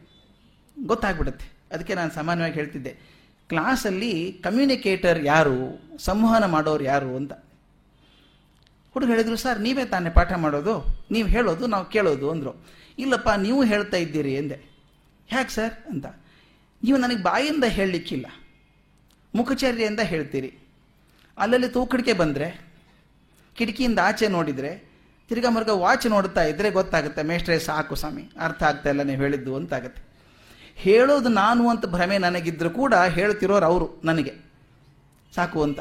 ಗೊತ್ತಾಗ್ಬಿಡುತ್ತೆ. 0.84 1.52
ಅದಕ್ಕೆ 1.72 1.94
ನಾನು 1.94 2.10
ಸಾಮಾನ್ಯವಾಗಿ 2.10 2.54
ಹೇಳ್ತಿದ್ದೆ. 2.54 3.20
ಕ್ಲಾಸಲ್ಲಿ 3.48 4.32
ಕಮ್ಯುನಿಕೇಟರ್ 4.32 5.24
ಯಾರು, 5.24 5.82
ಸಂವಹನ 5.98 6.44
ಮಾಡೋರು 6.44 6.84
ಯಾರು 6.84 7.16
ಅಂತ. 7.16 7.32
ಹುಡುಗರು 8.92 9.12
ಹೇಳಿದ್ರು, 9.12 9.36
ಸರ್, 9.36 9.60
ನೀವೇ 9.60 9.84
ತಾನೇ 9.84 10.10
ಪಾಠ 10.10 10.32
ಮಾಡೋದು? 10.32 11.06
ನೀವು 11.10 11.28
ಹೇಳೋದು, 11.28 11.66
ನಾವು 11.66 11.84
ಕೇಳೋದು, 11.84 12.30
ಅಂದರು. 12.30 12.66
ಇಲ್ಲಪ್ಪ, 12.98 13.28
ನೀವು 13.30 13.64
ಹೇಳ್ತಾ 13.64 13.96
ಇದ್ದೀರಿ, 13.96 14.34
ಎಂದೆ. 14.34 14.60
ಯಾಕೆ 15.32 15.50
ಸರ್? 15.50 15.74
ಅಂತ. 15.86 16.06
ನೀವು 16.84 16.98
ನನಗೆ 16.98 17.22
ಬಾಯಿಂದ 17.22 17.64
ಹೇಳಲಿಕ್ಕಿಲ್ಲ. 17.64 18.26
ಮುಖಚರ್ಯೆಯಿಂದ 19.34 20.00
ಹೇಳ್ತೀರಿ. 20.00 20.58
ಅಲ್ಲಲ್ಲಿ 21.38 21.68
ತೂಕಡಿಕೆ 21.68 22.12
ಬಂದರೆ, 22.12 22.60
ಕಿಟಕಿಯಿಂದ 23.54 23.98
ಆಚೆ 24.02 24.28
ನೋಡಿದರೆ, 24.28 24.90
ತಿರ್ಗಾ 25.28 25.50
ಮರ್ಗ 25.50 25.68
ವಾಚ್ 25.68 26.06
ನೋಡ್ತಾ 26.06 26.42
ಇದ್ದರೆ 26.42 26.70
ಗೊತ್ತಾಗುತ್ತೆ, 26.70 27.22
ಮೇಷ್ಟ್ರೆ 27.22 27.58
ಸಾಕು 27.58 27.94
ಸ್ವಾಮಿ, 27.94 28.30
ಅರ್ಥ 28.40 28.62
ಆಗ್ತಾ 28.62 28.90
ಇಲ್ಲ 28.90 29.02
ನೀವು 29.02 29.22
ಹೇಳಿದ್ದು 29.22 29.56
ಅಂತಾಗುತ್ತೆ. 29.56 30.02
ಹೇಳೋದು 30.74 31.28
ನಾನು 31.28 31.68
ಅಂತ 31.68 31.86
ಭ್ರಮೆ 31.86 32.18
ನನಗಿದ್ರು 32.18 32.70
ಕೂಡ 32.70 32.94
ಹೇಳ್ತಿರೋರು 32.94 33.66
ಅವರು 33.66 34.00
ನನಗೆ. 34.04 34.32
ಸಾಕು 35.34 35.62
ಅಂತ. 35.62 35.80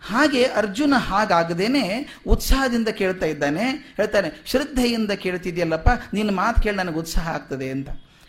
ಹಾಗೆ 0.00 0.44
ಅರ್ಜುನ 0.44 0.94
ಹಾಗಾಗದೇನೆ 0.96 2.06
ಉತ್ಸಾಹದಿಂದ 2.26 2.88
ಕೇಳ್ತಾ 2.88 3.26
ಇದ್ದಾನೆ, 3.26 3.62
ಹೇಳ್ತಾನೆ, 3.96 4.42
ಶ್ರದ್ಧೆಯಿಂದ 4.46 5.10
ಕೇಳ್ತಿದ್ಯಲ್ಲಪ್ಪ, 5.10 5.88
ನಿನ್ನ 6.14 6.30
ಮಾತು 6.36 6.62
ಕೇಳಿ 6.62 6.76
ನನಗೆ 6.76 6.96
ಉತ್ಸಾಹ 6.96 7.28
ಆಗ್ತದೆ 7.28 7.70
ಅಂತ. 7.70 7.88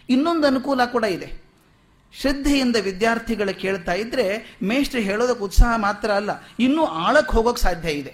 ಇನ್ನೊಂದು 0.09 0.47
ಅನುಕೂಲ 0.47 0.85
ಕೂಡ 0.85 1.03
ಇದೆ. 1.03 1.48
ಶ್ರದ್ಧೆಯಿಂದ 2.13 2.77
ವಿದ್ಯಾರ್ಥಿಗಳು 2.87 3.53
ಕೇಳ್ತಾ 3.63 3.93
ಇದ್ರೆ 3.93 4.25
ಮೇಷ್ಟ್ರು 4.69 5.01
ಹೇಳೋದಕ್ಕೆ 5.01 5.43
ಉತ್ಸಾಹ 5.47 5.73
ಮಾತ್ರ 5.87 6.09
ಅಲ್ಲ, 6.19 6.31
ಇನ್ನೂ 6.65 6.83
ಆಳಕ್ಕೆ 7.05 7.31
ಹೋಗೋಕೆ 7.37 7.61
ಸಾಧ್ಯ 7.61 7.91
ಇದೆ. 8.01 8.13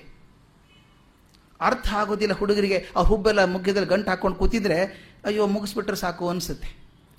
ಅರ್ಥ 1.59 1.87
ಆಗೋದಿಲ್ಲ 1.93 2.33
ಹುಡುಗರಿಗೆ, 2.33 2.79
ಆ 2.97 3.01
ಹುಬ್ಬೆಲ್ಲ 3.09 3.41
ಮುಗ್ಗದಲ್ಲಿ 3.53 3.89
ಗಂಟು 3.93 4.09
ಹಾಕೊಂಡು 4.11 4.37
ಕೂತಿದ್ರೆ, 4.37 4.79
ಅಯ್ಯೋ, 5.25 5.43
ಮುಗಿಸ್ಬಿಟ್ರೆ 5.53 5.97
ಸಾಕು 6.01 6.29
ಅನಿಸುತ್ತೆ. 6.29 6.69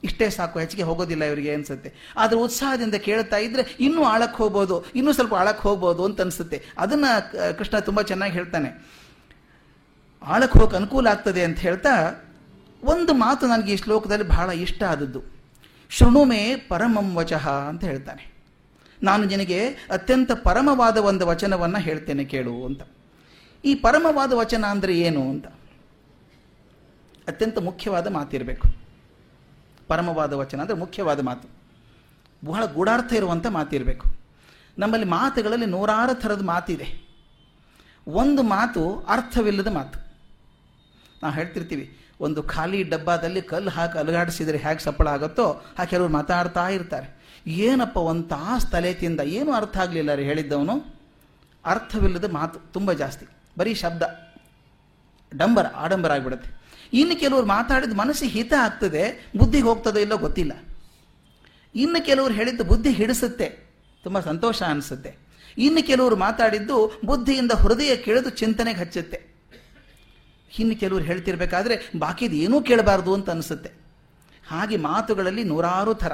ಇಷ್ಟೇ 0.02 0.26
ಸಾಕು, 0.30 0.56
ಹೆಚ್ಚಿಗೆ 0.62 0.84
ಹೋಗೋದಿಲ್ಲ 0.88 1.24
ಇವರಿಗೆ 1.24 1.50
ಅನ್ಸುತ್ತೆ. 1.54 1.90
ಆದರೆ 2.16 2.38
ಉತ್ಸಾಹದಿಂದ 2.38 2.96
ಕೇಳ್ತಾ 3.06 3.38
ಇದ್ರೆ 3.46 3.62
ಇನ್ನೂ 3.86 4.02
ಆಳಕ್ಕೆ 4.04 4.36
ಹೋಗ್ಬೋದು, 4.36 4.76
ಇನ್ನೂ 4.98 5.12
ಸ್ವಲ್ಪ 5.12 5.34
ಆಳಕ್ಕೆ 5.34 5.64
ಹೋಗ್ಬೋದು 5.68 6.02
ಅಂತ 6.04 6.20
ಅನಿಸುತ್ತೆ. 6.20 6.58
ಅದನ್ನ 6.78 7.06
ಕೃಷ್ಣ 7.58 7.78
ತುಂಬ 7.78 8.02
ಚೆನ್ನಾಗಿ 8.10 8.32
ಹೇಳ್ತಾನೆ. 8.32 8.70
ಆಳಕ್ಕೆ 10.22 10.56
ಹೋಗಕ್ಕೆ 10.58 10.76
ಅನುಕೂಲ 10.76 11.06
ಆಗ್ತದೆ 11.06 11.42
ಅಂತ 11.44 11.58
ಹೇಳ್ತಾ, 11.58 11.94
ಒಂದು 12.82 13.14
ಮಾತು 13.24 13.46
ನನಗೆ 13.46 13.72
ಈ 13.72 13.78
ಶ್ಲೋಕದಲ್ಲಿ 13.84 14.28
ಬಹಳ 14.34 14.50
ಇಷ್ಟ 14.66 14.82
ಆದದ್ದು. 14.92 15.22
ಶೃಣುಮೆ 15.90 16.56
ಪರಮಂ 16.56 17.14
ವಚಃ 17.14 17.48
ಅಂತ 17.48 17.84
ಹೇಳ್ತಾನೆ. 17.84 18.32
ನಾನು 19.02 19.24
ನಿನಗೆ 19.24 19.68
ಅತ್ಯಂತ 19.68 20.32
ಪರಮವಾದ 20.32 20.96
ಒಂದು 20.96 21.26
ವಚನವನ್ನು 21.26 21.78
ಹೇಳ್ತೇನೆ 21.78 22.24
ಕೇಳು 22.24 22.64
ಅಂತ. 22.64 22.82
ಈ 23.64 23.74
ಪರಮವಾದ 23.74 24.32
ವಚನ 24.32 24.64
ಅಂದರೆ 24.64 24.98
ಏನು 24.98 25.30
ಅಂತ? 25.30 25.46
ಅತ್ಯಂತ 27.28 27.58
ಮುಖ್ಯವಾದ 27.58 28.06
ಮಾತಿರಬೇಕು. 28.06 28.68
ಪರಮವಾದ 29.88 30.32
ವಚನ 30.32 30.60
ಅಂದರೆ 30.60 30.76
ಮುಖ್ಯವಾದ 30.76 31.20
ಮಾತು. 31.20 31.48
ಬಹಳ 32.44 32.64
ಗೂಢಾರ್ಥ 32.64 33.12
ಇರುವಂಥ 33.12 33.46
ಮಾತಿರಬೇಕು. 33.46 34.06
ನಮ್ಮಲ್ಲಿ 34.78 35.06
ಮಾತುಗಳಲ್ಲಿ 35.06 35.66
ನೂರಾರು 35.66 36.14
ಥರದ 36.14 36.42
ಮಾತಿದೆ. 36.42 37.06
ಒಂದು 38.08 38.42
ಮಾತು 38.42 39.06
ಅರ್ಥವಿಲ್ಲದ 39.08 39.68
ಮಾತು. 39.68 39.98
ನಾವು 41.22 41.34
ಹೇಳ್ತಿರ್ತೀವಿ 41.34 42.05
ಒಂದು 42.20 42.42
ಖಾಲಿ 42.42 42.82
ಡಬ್ಬಾದಲ್ಲಿ 42.82 43.42
ಕಲ್ಲು 43.42 43.70
ಹಾಕಿ 43.70 43.98
ಅಲುಗಾಡಿಸಿದರೆ 43.98 44.58
ಹೇಗೆ 44.58 44.78
ಸಪ್ಪಳ 44.78 45.08
ಆಗುತ್ತೋ 45.08 45.64
ಆ 45.78 45.84
ಕೆಲವರು 45.84 46.12
ಮಾತಾಡ್ತಾ 46.12 46.68
ಇರ್ತಾರೆ. 46.68 47.16
ಏನಪ್ಪ 47.46 47.96
ಒಂದು 47.96 48.22
ತಾಸು 48.22 48.70
ತಲೆ 48.70 48.94
ತಿಂದ? 48.94 49.20
ಏನು 49.20 49.52
ಅರ್ಥ 49.52 49.76
ಆಗಲಿಲ್ಲ 49.76 50.14
ರೀ 50.14 50.24
ಹೇಳಿದ್ದವನು. 50.24 51.00
ಅರ್ಥವಿಲ್ಲದ 51.64 52.32
ಮಾತು 52.32 52.72
ತುಂಬ 52.72 52.92
ಜಾಸ್ತಿ. 52.92 53.26
ಬರೀ 53.58 53.74
ಶಬ್ದ. 53.74 54.02
ಡಂಬರ, 55.36 55.66
ಆಡಂಬರ 55.66 56.12
ಆಗಿಬಿಡುತ್ತೆ. 56.12 56.50
ಇನ್ನು 56.92 57.20
ಕೆಲವರು 57.20 57.46
ಮಾತಾಡಿದ 57.46 57.92
ಮನಸ್ಸಿಗೆ 57.92 58.32
ಹಿತ 58.32 58.52
ಆಗ್ತದೆ, 58.60 59.30
ಬುದ್ಧಿಗೆ 59.36 59.64
ಹೋಗ್ತದೋ 59.64 59.98
ಇಲ್ಲೋ 59.98 60.16
ಗೊತ್ತಿಲ್ಲ. 60.16 60.52
ಇನ್ನು 61.74 62.06
ಕೆಲವರು 62.06 62.34
ಹೇಳಿದ್ದು 62.34 62.64
ಬುದ್ಧಿ 62.64 62.90
ಹಿಡಿಸುತ್ತೆ. 62.90 63.74
ತುಂಬ 64.02 64.20
ಸಂತೋಷ 64.20 64.62
ಅನಿಸುತ್ತೆ. 64.62 65.16
ಇನ್ನು 65.58 65.86
ಕೆಲವರು 65.86 66.16
ಮಾತಾಡಿದ್ದು 66.16 67.00
ಬುದ್ಧಿಯಿಂದ 67.04 67.52
ಹೃದಯ 67.52 67.96
ಕೇಳಿದು 67.96 68.30
ಚಿಂತನೆಗೆ 68.30 68.80
ಹಚ್ಚುತ್ತೆ. 68.80 69.35
ಇನ್ನು 70.58 70.80
ಕೆಲವರು 70.80 71.04
ಹೇಳ್ತಿರ್ಬೇಕಾದ್ರೆ 71.04 71.90
ಬಾಕಿದು 71.98 72.34
ಏನೂ 72.34 72.62
ಕೇಳಬಾರ್ದು 72.62 73.14
ಅಂತ 73.14 73.30
ಅನಿಸುತ್ತೆ. 73.30 73.70
ಹಾಗೆ 74.48 74.76
ಮಾತುಗಳಲ್ಲಿ 74.76 75.44
ನೂರಾರು 75.44 75.94
ಥರ. 75.94 76.12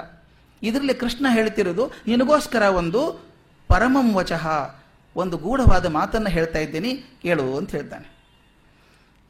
ಇದರಲ್ಲಿ 0.62 0.94
ಕೃಷ್ಣ 0.94 1.26
ಹೇಳ್ತಿರೋದು, 1.30 1.87
ನಿನಗೋಸ್ಕರ 2.06 2.62
ಒಂದು 2.62 3.32
ಪರಮಂ 3.68 4.14
ವಚಃ, 4.14 4.49
ಒಂದು 5.16 5.37
ಗೂಢವಾದ 5.37 5.87
ಮಾತನ್ನು 5.87 6.30
ಹೇಳ್ತಾ 6.30 6.58
ಇದ್ದೀನಿ, 6.58 6.94
ಕೇಳು 7.22 7.56
ಅಂತ 7.56 7.70
ಹೇಳ್ತಾನೆ. 7.70 8.06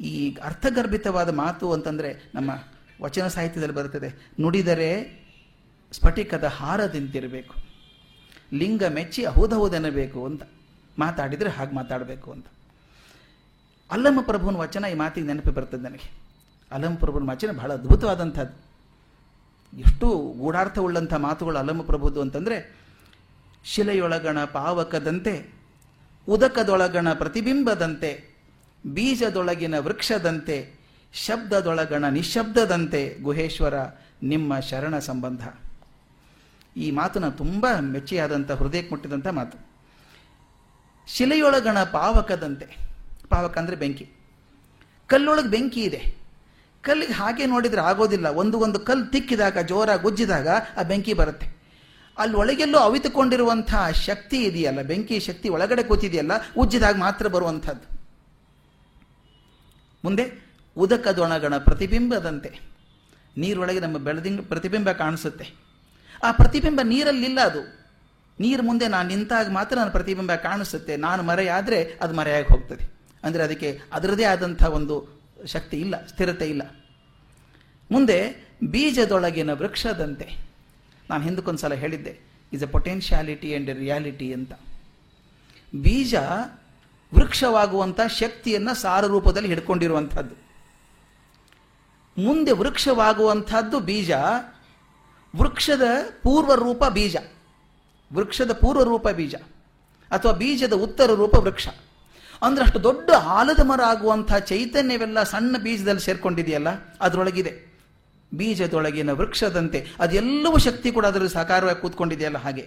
ಈ 0.01 0.37
ಅರ್ಥಗರ್ಭಿತವಾದ 0.43 1.35
ಮಾತು 1.35 1.73
ಅಂತಂದರೆ 1.73 2.31
ನಮ್ಮ 2.35 2.51
ವಚನ 3.03 3.29
ಸಾಹಿತ್ಯದಲ್ಲಿ 3.29 3.75
ಬರುತ್ತದೆ, 3.75 4.33
ನುಡಿದರೆ 4.41 5.23
ಸ್ಫಟಿಕದ 5.93 6.45
ಹಾರದಿಂತಿರಬೇಕು, 6.45 7.55
ಲಿಂಗ 8.53 8.85
ಮೆಚ್ಚಿ 8.85 9.25
ಅಹುದಹುದೆನ್ನಬೇಕು 9.25 10.27
ಅಂತ. 10.27 10.43
ಮಾತಾಡಿದರೆ 10.99 11.51
ಹಾಗೆ 11.51 11.75
ಮಾತಾಡಬೇಕು 11.75 12.33
ಅಂತ. 12.33 12.47
ಅಲ್ಲಮ್ಮ 13.93 14.21
ಪ್ರಭುನ 14.21 14.57
ವಚನ 14.57 14.85
ಈ 14.85 14.95
ಮಾತಿಗೆ 14.95 15.27
ನೆನಪು 15.27 15.51
ಬರ್ತದೆ 15.51 15.81
ನನಗೆ. 15.81 16.13
ಅಲ್ಲಮ್ಮ 16.73 16.97
ಪ್ರಭುನ 16.97 17.31
ವಚನ 17.31 17.57
ಬಹಳ 17.57 17.73
ಅದ್ಭುತವಾದಂಥದ್ದು. 17.73 18.73
ಎಷ್ಟು 19.79 20.35
ಗೂಢಾರ್ಥವುಳ್ಳಂಥ 20.39 21.15
ಮಾತುಗಳು 21.15 21.59
ಅಲ್ಲಮ್ಮ 21.59 21.83
ಪ್ರಭುದು 21.83 22.21
ಅಂತಂದರೆ, 22.21 22.77
ಶಿಲೆಯೊಳಗಣ 23.65 24.45
ಪಾವಕದಂತೆ, 24.45 25.55
ಉದಕದೊಳಗಣ 26.29 27.13
ಪ್ರತಿಬಿಂಬದಂತೆ, 27.13 28.37
ಬೀಜದೊಳಗಿನ 28.87 29.79
ವೃಕ್ಷದಂತೆ, 29.79 30.83
ಶಬ್ದದೊಳಗಣ 31.13 32.05
ನಿಶಬ್ದದಂತೆ 32.05 33.19
ಗುಹೇಶ್ವರ 33.23 33.75
ನಿಮ್ಮ 34.23 34.61
ಶರಣ 34.61 34.99
ಸಂಬಂಧ. 34.99 35.49
ಈ 36.77 36.91
ಮಾತನ್ನು 36.91 37.29
ನಾನು 37.29 37.39
ತುಂಬ 37.39 37.67
ಮೆಚ್ಚಿಯಾದಂಥ 37.81 38.51
ಹೃದಯಕ್ಕೆ 38.51 38.95
ಮುಟ್ಟಿದಂಥ 38.95 39.27
ಮಾತು. 39.27 39.59
ಶಿಲೆಯೊಳಗಣ 41.09 41.83
ಪಾವಕದಂತೆ 41.83 42.92
ಪಾವಕ 43.33 43.59
ಅಂದರೆ 43.59 43.77
ಬೆಂಕಿ. 43.77 44.07
ಕಲ್ಲೊಳಗೆ 45.07 45.49
ಬೆಂಕಿ 45.49 45.83
ಇದೆ. 45.83 46.01
ಕಲ್ಲಿಗೆ 46.83 47.13
ಹಾಗೆ 47.13 47.47
ನೋಡಿದರೆ 47.47 47.81
ಆಗೋದಿಲ್ಲ. 47.81 48.27
ಒಂದು 48.27 48.59
ಒಂದು 48.59 48.79
ಕಲ್ಲು 48.81 49.07
ತಿಕ್ಕಿದಾಗ 49.07 49.59
ಜೋರ 49.59 49.97
ಗುಜ್ಜಿದಾಗ 49.97 50.49
ಆ 50.77 50.83
ಬೆಂಕಿ 50.83 51.15
ಬರುತ್ತೆ. 51.15 51.49
ಅಲ್ಲಿ 52.19 52.37
ಒಳಗೆಲ್ಲೋ 52.37 52.79
ಅವಿತುಕೊಂಡಿರುವಂತಹ 52.79 53.91
ಶಕ್ತಿ 53.91 54.39
ಇದೆಯಲ್ಲ, 54.45 54.83
ಬೆಂಕಿ 54.83 55.21
ಶಕ್ತಿ 55.21 55.49
ಒಳಗಡೆ 55.49 55.83
ಕೂತಿದೆಯಲ್ಲ, 55.83 56.33
ಉಜ್ಜಿದಾಗ 56.57 56.97
ಮಾತ್ರ 56.97 57.27
ಬರುವಂಥದ್ದು. 57.27 57.87
ಮುಂದೆ 60.05 60.25
ಉದಕದೊಣಗಣ 60.77 61.59
ಪ್ರತಿಬಿಂಬದಂತೆ. 61.59 62.51
ನೀರೊಳಗೆ 63.39 63.81
ನಮ್ಮ 63.81 63.99
ಬೆಳೆದಿಂಗ 63.99 64.41
ಪ್ರತಿಬಿಂಬ 64.49 64.93
ಕಾಣಿಸುತ್ತೆ. 64.93 65.47
ಆ 66.25 66.33
ಪ್ರತಿಬಿಂಬ 66.33 66.81
ನೀರಲ್ಲಿಲ್ಲ 66.85 67.41
ಅದು. 67.41 67.63
ನೀರು 68.41 68.63
ಮುಂದೆ 68.63 68.89
ನಾನು 68.89 69.09
ನಿಂತಾಗ 69.09 69.51
ಮಾತ್ರ 69.51 69.77
ನನ್ನ 69.79 69.91
ಪ್ರತಿಬಿಂಬ 69.91 70.35
ಕಾಣಿಸುತ್ತೆ. 70.35 70.97
ನಾನು 70.97 71.23
ಮರೆಯಾದರೆ 71.23 71.99
ಅದು 72.03 72.15
ಮರೆಯಾಗಿ 72.15 72.49
ಹೋಗ್ತದೆ. 72.49 73.02
ಅಂದರೆ 73.25 73.43
ಅದಕ್ಕೆ 73.45 73.69
ಅದರದೇ 73.93 74.25
ಆದಂಥ 74.25 74.63
ಒಂದು 74.79 74.95
ಶಕ್ತಿ 75.47 75.77
ಇಲ್ಲ, 75.81 75.95
ಸ್ಥಿರತೆ 76.07 76.47
ಇಲ್ಲ. 76.49 76.63
ಮುಂದೆ 77.91 78.19
ಬೀಜದೊಳಗಿನ 78.63 79.53
ವೃಕ್ಷದಂತೆ. 79.53 80.29
ನಾನು 81.11 81.23
ಹಿಂದಕ್ಕೊಂದು 81.25 81.61
ಸಲ 81.61 81.75
ಹೇಳಿದ್ದೆ 81.75 82.13
is 82.53 82.63
a 82.63 82.67
potentiality 82.67 83.49
and 83.53 83.71
reality 83.79 84.29
ಅಂತ. 84.33 84.53
ಬೀಜ 85.75 86.15
ವೃಕ್ಷವಾಗುವಂಥ 87.13 88.01
ಶಕ್ತಿಯನ್ನು 88.01 88.75
ಸಾರ 88.75 89.05
ರೂಪದಲ್ಲಿ 89.07 89.49
ಹಿಡ್ಕೊಂಡಿರುವಂಥದ್ದು 89.49 90.37
ಮುಂದೆ 92.17 92.53
ವೃಕ್ಷವಾಗುವಂಥದ್ದು 92.53 93.81
ಬೀಜ, 93.81 94.13
ವೃಕ್ಷದ 95.35 95.87
ಪೂರ್ವ 96.23 96.55
ರೂಪ 96.55 96.85
ಬೀಜ. 96.85 97.17
ವೃಕ್ಷದ 98.13 98.53
ಪೂರ್ವ 98.53 98.83
ರೂಪ 98.83 99.09
ಬೀಜ. 99.09 99.35
ಅಥವಾ 100.11 100.33
ಬೀಜದ 100.33 100.73
ಉತ್ತರ 100.73 101.11
ರೂಪ 101.15 101.35
ವೃಕ್ಷ. 101.35 101.69
ಅಂದ್ರೆ 102.43 102.65
ಅಷ್ಟು 102.65 102.83
ದೊಡ್ಡ 102.83 103.11
ಆಲದ 103.11 103.61
ಮರ 103.65 103.81
ಆಗುವಂತಹ 103.87 104.39
ಚೈತನ್ಯವೆಲ್ಲ 104.39 105.23
ಸಣ್ಣ 105.23 105.57
ಬೀಜದಲ್ಲಿ 105.57 106.01
ಸೇರ್ಕೊಂಡಿದೆಯಲ್ಲ, 106.01 106.69
ಅದರೊಳಗಿದೆ. 107.01 107.53
ಬೀಜದೊಳಗಿನ 108.35 109.11
ವೃಕ್ಷದಂತೆ, 109.11 109.79
ಅದೆಲ್ಲವೂ 110.01 110.59
ಶಕ್ತಿ 110.59 110.93
ಕೂಡ 110.93 111.07
ಅದರಲ್ಲಿ 111.07 111.33
ಸಾಕಾರವಾಗಿ 111.33 111.81
ಕೂತ್ಕೊಂಡಿದೆಯಲ್ಲ 111.81 112.39
ಹಾಗೆ. 112.39 112.65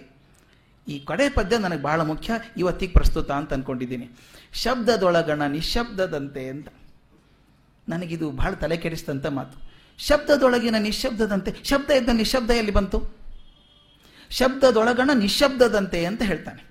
ಈ 0.88 0.98
ಕಡೆ 0.98 1.28
ಪದ್ಯ 1.28 1.58
ನನಗೆ 1.58 1.82
ಬಹಳ 1.82 2.00
ಮುಖ್ಯ, 2.00 2.32
ಇವತ್ತಿಗೆ 2.56 2.92
ಪ್ರಸ್ತುತ 2.92 3.30
ಅಂತ 3.30 3.52
ಅಂದ್ಕೊಂಡಿದ್ದೀನಿ 3.52 4.06
ಶಬ್ದದೊಳಗಣ 4.52 5.42
ನಿಶಬ್ದದಂತೆ 5.42 6.48
ಅಂತ. 6.48 6.68
ನನಗಿದು 7.88 8.30
ಬಹಳ 8.30 8.52
ತಲೆ 8.52 8.76
ಕೆಡಿಸಿದಂಥ 8.76 9.26
ಮಾತು. 9.26 9.56
ಶಬ್ದದೊಳಗಿನ 9.98 10.76
ನಿಶಬ್ದದಂತೆ, 10.78 11.50
ಶಬ್ದ 11.64 11.90
ಇದ್ದ 11.90 12.08
ನಿಶಬ್ದ 12.12 12.50
ಎಲ್ಲಿ 12.50 12.72
ಬಂತು? 12.72 12.98
ಶಬ್ದದೊಳಗಣ 14.30 15.10
ನಿಶಬ್ದದಂತೆ 15.14 16.04
ಅಂತ 16.04 16.22
ಹೇಳ್ತಾನೆ. 16.22 16.62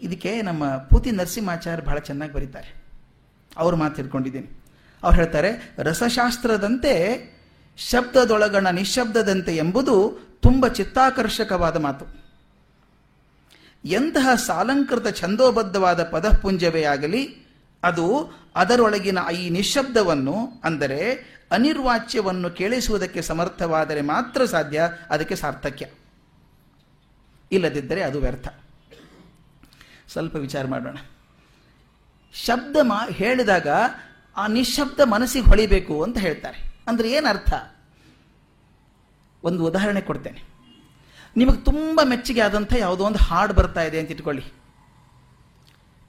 ಇದಕ್ಕೆ 0.00 0.42
ನಮ್ಮ 0.42 0.76
ಪೂತಿ 0.76 1.10
ನರಸಿಂಹಾಚಾರ್ಯ 1.10 1.82
ಬಹಳ 1.82 1.98
ಚೆನ್ನಾಗಿ 1.98 2.32
ಬರೀತಾರೆ. 2.32 2.82
ಅವ್ರ 3.56 3.74
ಮಾತು 3.74 3.96
ತಿಳ್ಕೊಂಡಿದ್ದೀನಿ. 3.96 4.62
ಅವ್ರು 5.02 5.16
ಹೇಳ್ತಾರೆ, 5.16 5.74
ರಸಶಾಸ್ತ್ರದಂತೆ 5.78 6.92
ಶಬ್ದದೊಳಗಣ 7.76 8.68
ನಿಶಬ್ದದಂತೆ 8.70 9.56
ಎಂಬುದು 9.56 10.18
ತುಂಬ 10.42 10.68
ಚಿತ್ತಾಕರ್ಷಕವಾದ 10.68 11.76
ಮಾತು. 11.76 12.20
ಎಂತಹ 13.84 14.34
ಸಾಲಂಕೃತ 14.34 15.08
ಛಂದೋಬದ್ಧವಾದ 15.08 16.02
ಪದಪುಂಜವೇ 16.02 16.82
ಆಗಲಿ, 16.82 17.46
ಅದು 17.82 18.30
ಅದರೊಳಗಿನ 18.54 19.18
ಈ 19.38 19.50
ನಿಶಬ್ದವನ್ನು, 19.50 20.60
ಅಂದರೆ 20.64 21.12
ಅನಿರ್ವಾಚ್ಯವನ್ನು 21.50 22.50
ಕೇಳಿಸುವುದಕ್ಕೆ 22.50 23.22
ಸಮರ್ಥವಾದರೆ 23.22 24.00
ಮಾತ್ರ 24.00 24.44
ಸಾಧ್ಯ, 24.44 24.82
ಅದಕ್ಕೆ 25.10 25.36
ಸಾರ್ಥಕ್ಯ. 25.36 25.86
ಇಲ್ಲದಿದ್ದರೆ 27.52 28.02
ಅದು 28.02 28.20
ವ್ಯರ್ಥ. 28.20 28.48
ಸ್ವಲ್ಪ 30.12 30.36
ವಿಚಾರ 30.36 30.66
ಮಾಡೋಣ. 30.66 30.96
ಶಬ್ದ 32.34 32.76
ಮಾ, 32.82 33.08
ಹೇಳಿದಾಗ 33.08 33.68
ಆ 34.36 34.46
ನಿಶಬ್ದ 34.46 35.00
ಮನಸ್ಸಿಗೆ 35.00 35.46
ಹೊಳಿಬೇಕು 35.46 36.02
ಅಂತ 36.02 36.18
ಹೇಳ್ತಾರೆ. 36.18 36.74
ಅಂದ್ರೆ 36.86 37.12
ಏನರ್ಥ 37.12 37.52
ಒಂದು 39.44 39.66
ಉದಾಹರಣೆ 39.66 40.00
ಕೊಡ್ತೇನೆ. 40.00 40.42
ನಿಮಗೆ 41.36 41.56
ತುಂಬ 41.56 42.02
ಮೆಚ್ಚುಗೆ 42.02 42.40
ಆದಂಥ 42.40 42.72
ಯಾವುದೋ 42.78 43.04
ಒಂದು 43.04 43.18
ಹಾಡು 43.18 43.54
ಬರ್ತಾ 43.54 43.82
ಇದೆ 43.82 44.00
ಅಂತ 44.00 44.10
ಇಟ್ಕೊಳ್ಳಿ. 44.10 44.42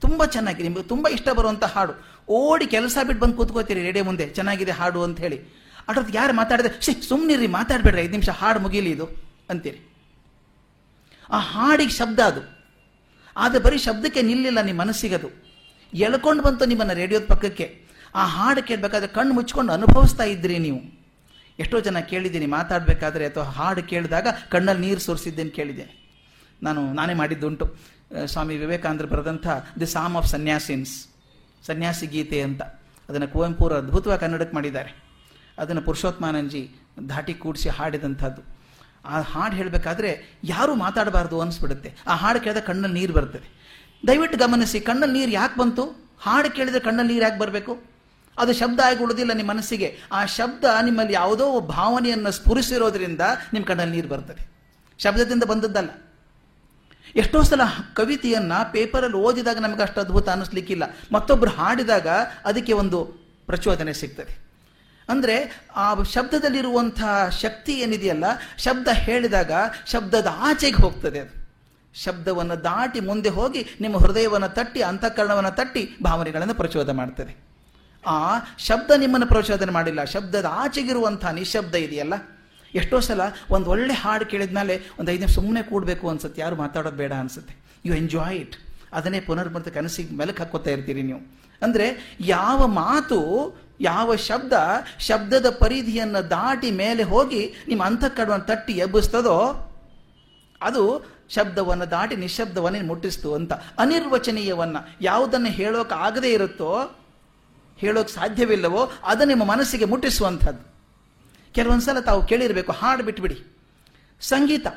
ತುಂಬ 0.02 0.26
ಚೆನ್ನಾಗಿದೆ 0.26 0.64
ನಿಮಗೆ 0.64 0.84
ತುಂಬ 0.84 1.08
ಇಷ್ಟ 1.08 1.30
ಬರುವಂಥ 1.30 1.64
ಹಾಡು. 1.64 1.94
ಓಡಿ 2.28 2.68
ಕೆಲಸ 2.68 2.98
ಬಿಟ್ಟು 3.08 3.26
ಬಂದು 3.26 3.38
ಕೂತ್ಕೋತೀರಿ 3.38 3.82
ರೇಡಿಯೋ 3.82 4.06
ಮುಂದೆ. 4.06 4.30
ಚೆನ್ನಾಗಿದೆ 4.30 4.72
ಹಾಡು 4.72 5.04
ಅಂತ 5.04 5.20
ಹೇಳಿ. 5.20 5.42
ಅದ್ರದ್ದು 5.88 6.14
ಯಾರು 6.14 6.34
ಮಾತಾಡಿದ್ರೆ 6.34 6.82
ಶಿ 6.82 7.02
ಸುಮ್ಮನಿರಿ 7.10 7.48
ಮಾತಾಡಬೇಡ್ರಿ, 7.48 8.02
ಐದು 8.02 8.12
ನಿಮಿಷ 8.12 8.30
ಹಾಡು 8.30 8.60
ಮುಗೀಲಿ 8.60 8.92
ಇದು 8.92 9.10
ಅಂತೀರಿ. 9.50 9.96
ಆ 11.30 11.40
ಹಾಡಿಗೆ 11.40 11.92
ಶಬ್ದ 11.92 12.20
ಅದು. 12.20 12.61
ಆದರೆ 13.36 13.62
ಬರೀ 13.66 13.78
ಶಬ್ದಕ್ಕೆ 13.88 14.22
ನಿಲ್ಲಿಲ್ಲ 14.30 14.60
ನಿಮ್ಮ 14.70 14.80
ಮನಸ್ಸಿಗದು. 14.84 15.30
ಎಳ್ಕೊಂಡು 15.94 16.42
ಬಂತು 16.44 16.66
ನಿಮ್ಮನ್ನು 16.72 16.96
ರೇಡಿಯೋದ 17.02 17.26
ಪಕ್ಕಕ್ಕೆ. 17.34 17.68
ಆ 18.16 18.24
ಹಾಡು 18.36 18.62
ಕೇಳಬೇಕಾದ್ರೆ 18.68 19.10
ಕಣ್ಣು 19.18 19.34
ಮುಚ್ಕೊಂಡು 19.38 19.72
ಅನುಭವಿಸ್ತಾ 19.78 20.26
ಇದ್ರಿ 20.34 20.58
ನೀವು. 20.68 20.82
ಎಷ್ಟೋ 21.60 21.78
ಜನ 21.88 22.00
ಕೇಳಿದ್ದೀನಿ, 22.12 22.48
ಮಾತಾಡಬೇಕಾದ್ರೆ 22.58 23.24
ಅಥವಾ 23.30 23.46
ಹಾಡು 23.58 23.82
ಕೇಳಿದಾಗ 23.92 24.28
ಕಣ್ಣಲ್ಲಿ 24.54 24.82
ನೀರು 24.88 25.02
ಸುರಿಸಿದ್ದೇನೆ 25.08 25.52
ಕೇಳಿದ್ದೇನೆ 25.58 25.94
ನಾನು, 26.64 26.82
ನಾನೇ 26.94 27.14
ಮಾಡಿದ್ದುಂಟು. 27.22 27.66
ಸ್ವಾಮಿ 28.32 28.56
ವಿವೇಕಾನಂದರು 28.64 29.08
ಬರೆದಂಥ 29.14 29.48
ದಿ 29.82 29.88
ಸಾಮ್ 29.96 30.16
ಆಫ್ 30.20 30.30
ಸನ್ಯಾಸಿನ್ಸ್, 30.36 30.94
ಸನ್ಯಾಸಿ 31.68 32.08
ಗೀತೆ 32.08 32.40
ಅಂತ. 32.48 32.62
ಅದನ್ನು 33.10 33.28
ಕುವೆಂಪುರ 33.34 33.74
ಅದ್ಭುತವಾಗಿ 33.82 34.22
ಕನ್ನಡಕ್ಕೆ 34.24 34.56
ಮಾಡಿದ್ದಾರೆ. 34.58 34.92
ಅದನ್ನು 35.62 35.82
ಪುರುಷೋತ್ಮಾನಂಜಿ 35.88 36.62
ಧಾಟಿ 37.12 37.34
ಕೂಡಿಸಿ 37.44 37.70
ಹಾಡಿದಂಥದ್ದು. 37.78 38.42
ಆ 39.06 39.22
ಹಾಡು 39.22 39.56
ಹೇಳಬೇಕಾದ್ರೆ 39.56 40.40
ಯಾರೂ 40.44 40.76
ಮಾತಾಡಬಾರ್ದು 40.76 41.42
ಅನಿಸ್ಬಿಡುತ್ತೆ. 41.42 41.96
ಆ 42.08 42.16
ಹಾಡು 42.16 42.40
ಕೇಳಿದ 42.40 42.58
ಕಣ್ಣಲ್ಲಿ 42.58 43.00
ನೀರು 43.00 43.14
ಬರ್ತದೆ. 43.14 43.62
ದಯವಿಟ್ಟು 44.08 44.38
ಗಮನಿಸಿ, 44.38 44.80
ಕಣ್ಣಲ್ಲಿ 44.80 45.20
ನೀರು 45.20 45.32
ಯಾಕೆ 45.32 45.60
ಬಂತು? 45.60 46.12
ಹಾಡು 46.20 46.52
ಕೇಳಿದ್ರೆ 46.56 46.80
ಕಣ್ಣಲ್ಲಿ 46.80 47.14
ನೀರು 47.14 47.26
ಯಾಕೆ 47.26 47.40
ಬರಬೇಕು? 47.40 47.84
ಅದು 48.38 48.54
ಶಬ್ದ 48.54 48.80
ಆಗಿ 48.80 49.04
ಉಳಿದಿಲ್ಲ 49.04 49.34
ನಿಮ್ಮ 49.34 49.52
ಮನಸ್ಸಿಗೆ. 49.52 50.00
ಆ 50.12 50.26
ಶಬ್ದ 50.26 50.64
ನಿಮ್ಮಲ್ಲಿ 50.82 51.14
ಯಾವುದೋ 51.14 51.60
ಭಾವನೆಯನ್ನು 51.60 52.32
ಸ್ಫುರಿಸಿರೋದ್ರಿಂದ 52.32 53.22
ನಿಮ್ಮ 53.54 53.66
ಕಣ್ಣಲ್ಲಿ 53.66 53.96
ನೀರು 53.96 54.08
ಬರ್ತದೆ. 54.08 54.52
ಶಬ್ದದಿಂದ 54.98 55.44
ಬಂದದ್ದಲ್ಲ. 55.44 55.90
ಎಷ್ಟೋ 57.16 57.42
ಸಲ 57.42 57.62
ಕವಿತೆಯನ್ನು 57.94 58.72
ಪೇಪರಲ್ಲಿ 58.72 59.18
ಓದಿದಾಗ 59.18 59.58
ನಮಗೆ 59.58 59.82
ಅಷ್ಟು 59.82 60.02
ಅದ್ಭುತ 60.02 60.30
ಅನ್ನಿಸ್ಲಿಕ್ಕಿಲ್ಲ 60.30 60.84
ಮತ್ತೊಬ್ಬರು 61.12 61.52
ಹಾಡಿದಾಗ 61.52 62.08
ಅದಕ್ಕೆ 62.46 62.74
ಒಂದು 62.74 63.06
ಪ್ರಚೋದನೆ 63.46 63.94
ಸಿಗ್ತದೆ. 63.94 64.51
ಅಂದರೆ 65.10 65.36
ಆ 65.84 65.86
ಶಬ್ದದಲ್ಲಿರುವಂತಹ 66.16 67.14
ಶಕ್ತಿ 67.44 67.74
ಏನಿದೆಯಲ್ಲ, 67.84 68.26
ಶಬ್ದ 68.66 68.88
ಹೇಳಿದಾಗ 69.06 69.52
ಶಬ್ದದ 69.94 70.30
ಆಚೆಗೆ 70.48 70.80
ಹೋಗ್ತದೆ 70.84 71.20
ಅದು. 71.26 71.34
ಶಬ್ದವನ್ನು 71.96 72.56
ದಾಟಿ 72.68 73.00
ಮುಂದೆ 73.08 73.32
ಹೋಗಿ 73.38 73.62
ನಿಮ್ಮ 73.84 73.96
ಹೃದಯವನ್ನು 74.04 74.50
ತಟ್ಟಿ, 74.58 74.82
ಅಂತಃಕರಣವನ್ನು 74.90 75.54
ತಟ್ಟಿ 75.60 75.84
ಭಾವನೆಗಳನ್ನು 76.08 76.56
ಪ್ರಚೋದನೆ 76.62 76.98
ಮಾಡ್ತದೆ. 77.00 77.34
ಆ 78.04 78.20
ಶಬ್ದ 78.68 78.92
ನಿಮ್ಮನ್ನು 79.02 79.28
ಪ್ರಚೋದನೆ 79.34 79.74
ಮಾಡಿಲ್ಲ. 79.78 80.02
ಶಬ್ದದ 80.14 80.48
ಆಚೆಗಿರುವಂಥ 80.64 81.24
ನಿಶಬ್ದ 81.40 81.76
ಇದೆಯಲ್ಲ, 81.88 82.16
ಎಷ್ಟೋ 82.74 82.98
ಸಲ 83.08 83.22
ಒಂದು 83.56 83.68
ಒಳ್ಳೆ 83.74 83.96
ಹಾಡು 84.02 84.26
ಕೇಳಿದ 84.32 84.54
ಮೇಲೆ 84.60 84.76
ಒಂದು 85.00 85.10
ಐದು 85.14 85.22
ನಿಮಿಷ 85.24 85.36
ಸುಮ್ಮನೆ 85.40 85.62
ಕೂಡಬೇಕು 85.72 86.06
ಅನ್ಸುತ್ತೆ. 86.12 86.40
ಯಾರು 86.44 86.56
ಮಾತಾಡೋದು 86.64 87.00
ಬೇಡ 87.02 87.14
ಅನ್ಸುತ್ತೆ. 87.24 87.54
ಯು 87.88 87.94
ಎಂಜಾಯ್ 88.02 88.38
ಇಟ್ 88.44 88.56
ಅದನ್ನೇ 88.98 89.20
ಪುನರ್ಮೃತ 89.28 89.70
ಕನಸಿಗೆ 89.78 90.14
ಮೆಲಕ್ 90.22 90.40
ಹಾಕೋತಾ 90.42 90.70
ಇರ್ತೀರಿ 90.76 91.04
ನೀವು. 91.10 91.22
ಅಂದರೆ 91.62 92.18
ಯಾವ 92.20 92.68
ಮಾತು, 92.68 93.20
ಯಾವ 93.82 94.16
ಶಬ್ದ, 94.16 94.54
ಶಬ್ದದ 95.00 95.50
ಪರಿಧಿಯನ್ನು 95.50 96.30
ದಾಟಿ 96.30 96.72
ಮೇಲೆ 96.72 97.04
ಹೋಗಿ 97.04 97.54
ನಿಮ್ಮ 97.68 97.84
ಅಂತಃಕಡವನ್ನು 97.84 98.46
ತಟ್ಟಿ 98.46 98.74
ಎಬ್ಬಿಸ್ತದೋ, 98.74 99.38
ಅದು 100.62 100.84
ಶಬ್ದವನ್ನು 101.30 101.92
ದಾಟಿ 101.92 102.16
ನಿಶಬ್ದವನ್ನೇ 102.16 102.82
ಮುಟ್ಟಿಸ್ತು 102.82 103.34
ಅಂತ. 103.34 103.54
ಅನಿರ್ವಚನೀಯವನ್ನು 103.54 104.98
ಯಾವುದನ್ನು 105.02 105.50
ಹೇಳೋಕೆ 105.50 105.96
ಆಗದೇ 105.96 106.34
ಇರುತ್ತೋ, 106.34 106.72
ಹೇಳೋಕೆ 107.78 108.12
ಸಾಧ್ಯವಿಲ್ಲವೋ 108.12 108.92
ಅದು 109.04 109.26
ನಿಮ್ಮ 109.26 109.44
ಮನಸ್ಸಿಗೆ 109.44 109.86
ಮುಟ್ಟಿಸುವಂಥದ್ದು. 109.86 110.64
ಕೆಲವೊಂದು 111.54 111.86
ಸಲ 111.86 112.00
ತಾವು 112.00 112.22
ಕೇಳಿರಬೇಕು, 112.26 112.72
ಹಾಡು 112.72 113.04
ಬಿಟ್ಬಿಡಿ. 113.04 113.38
ಸಂಗೀತ. 114.22 114.68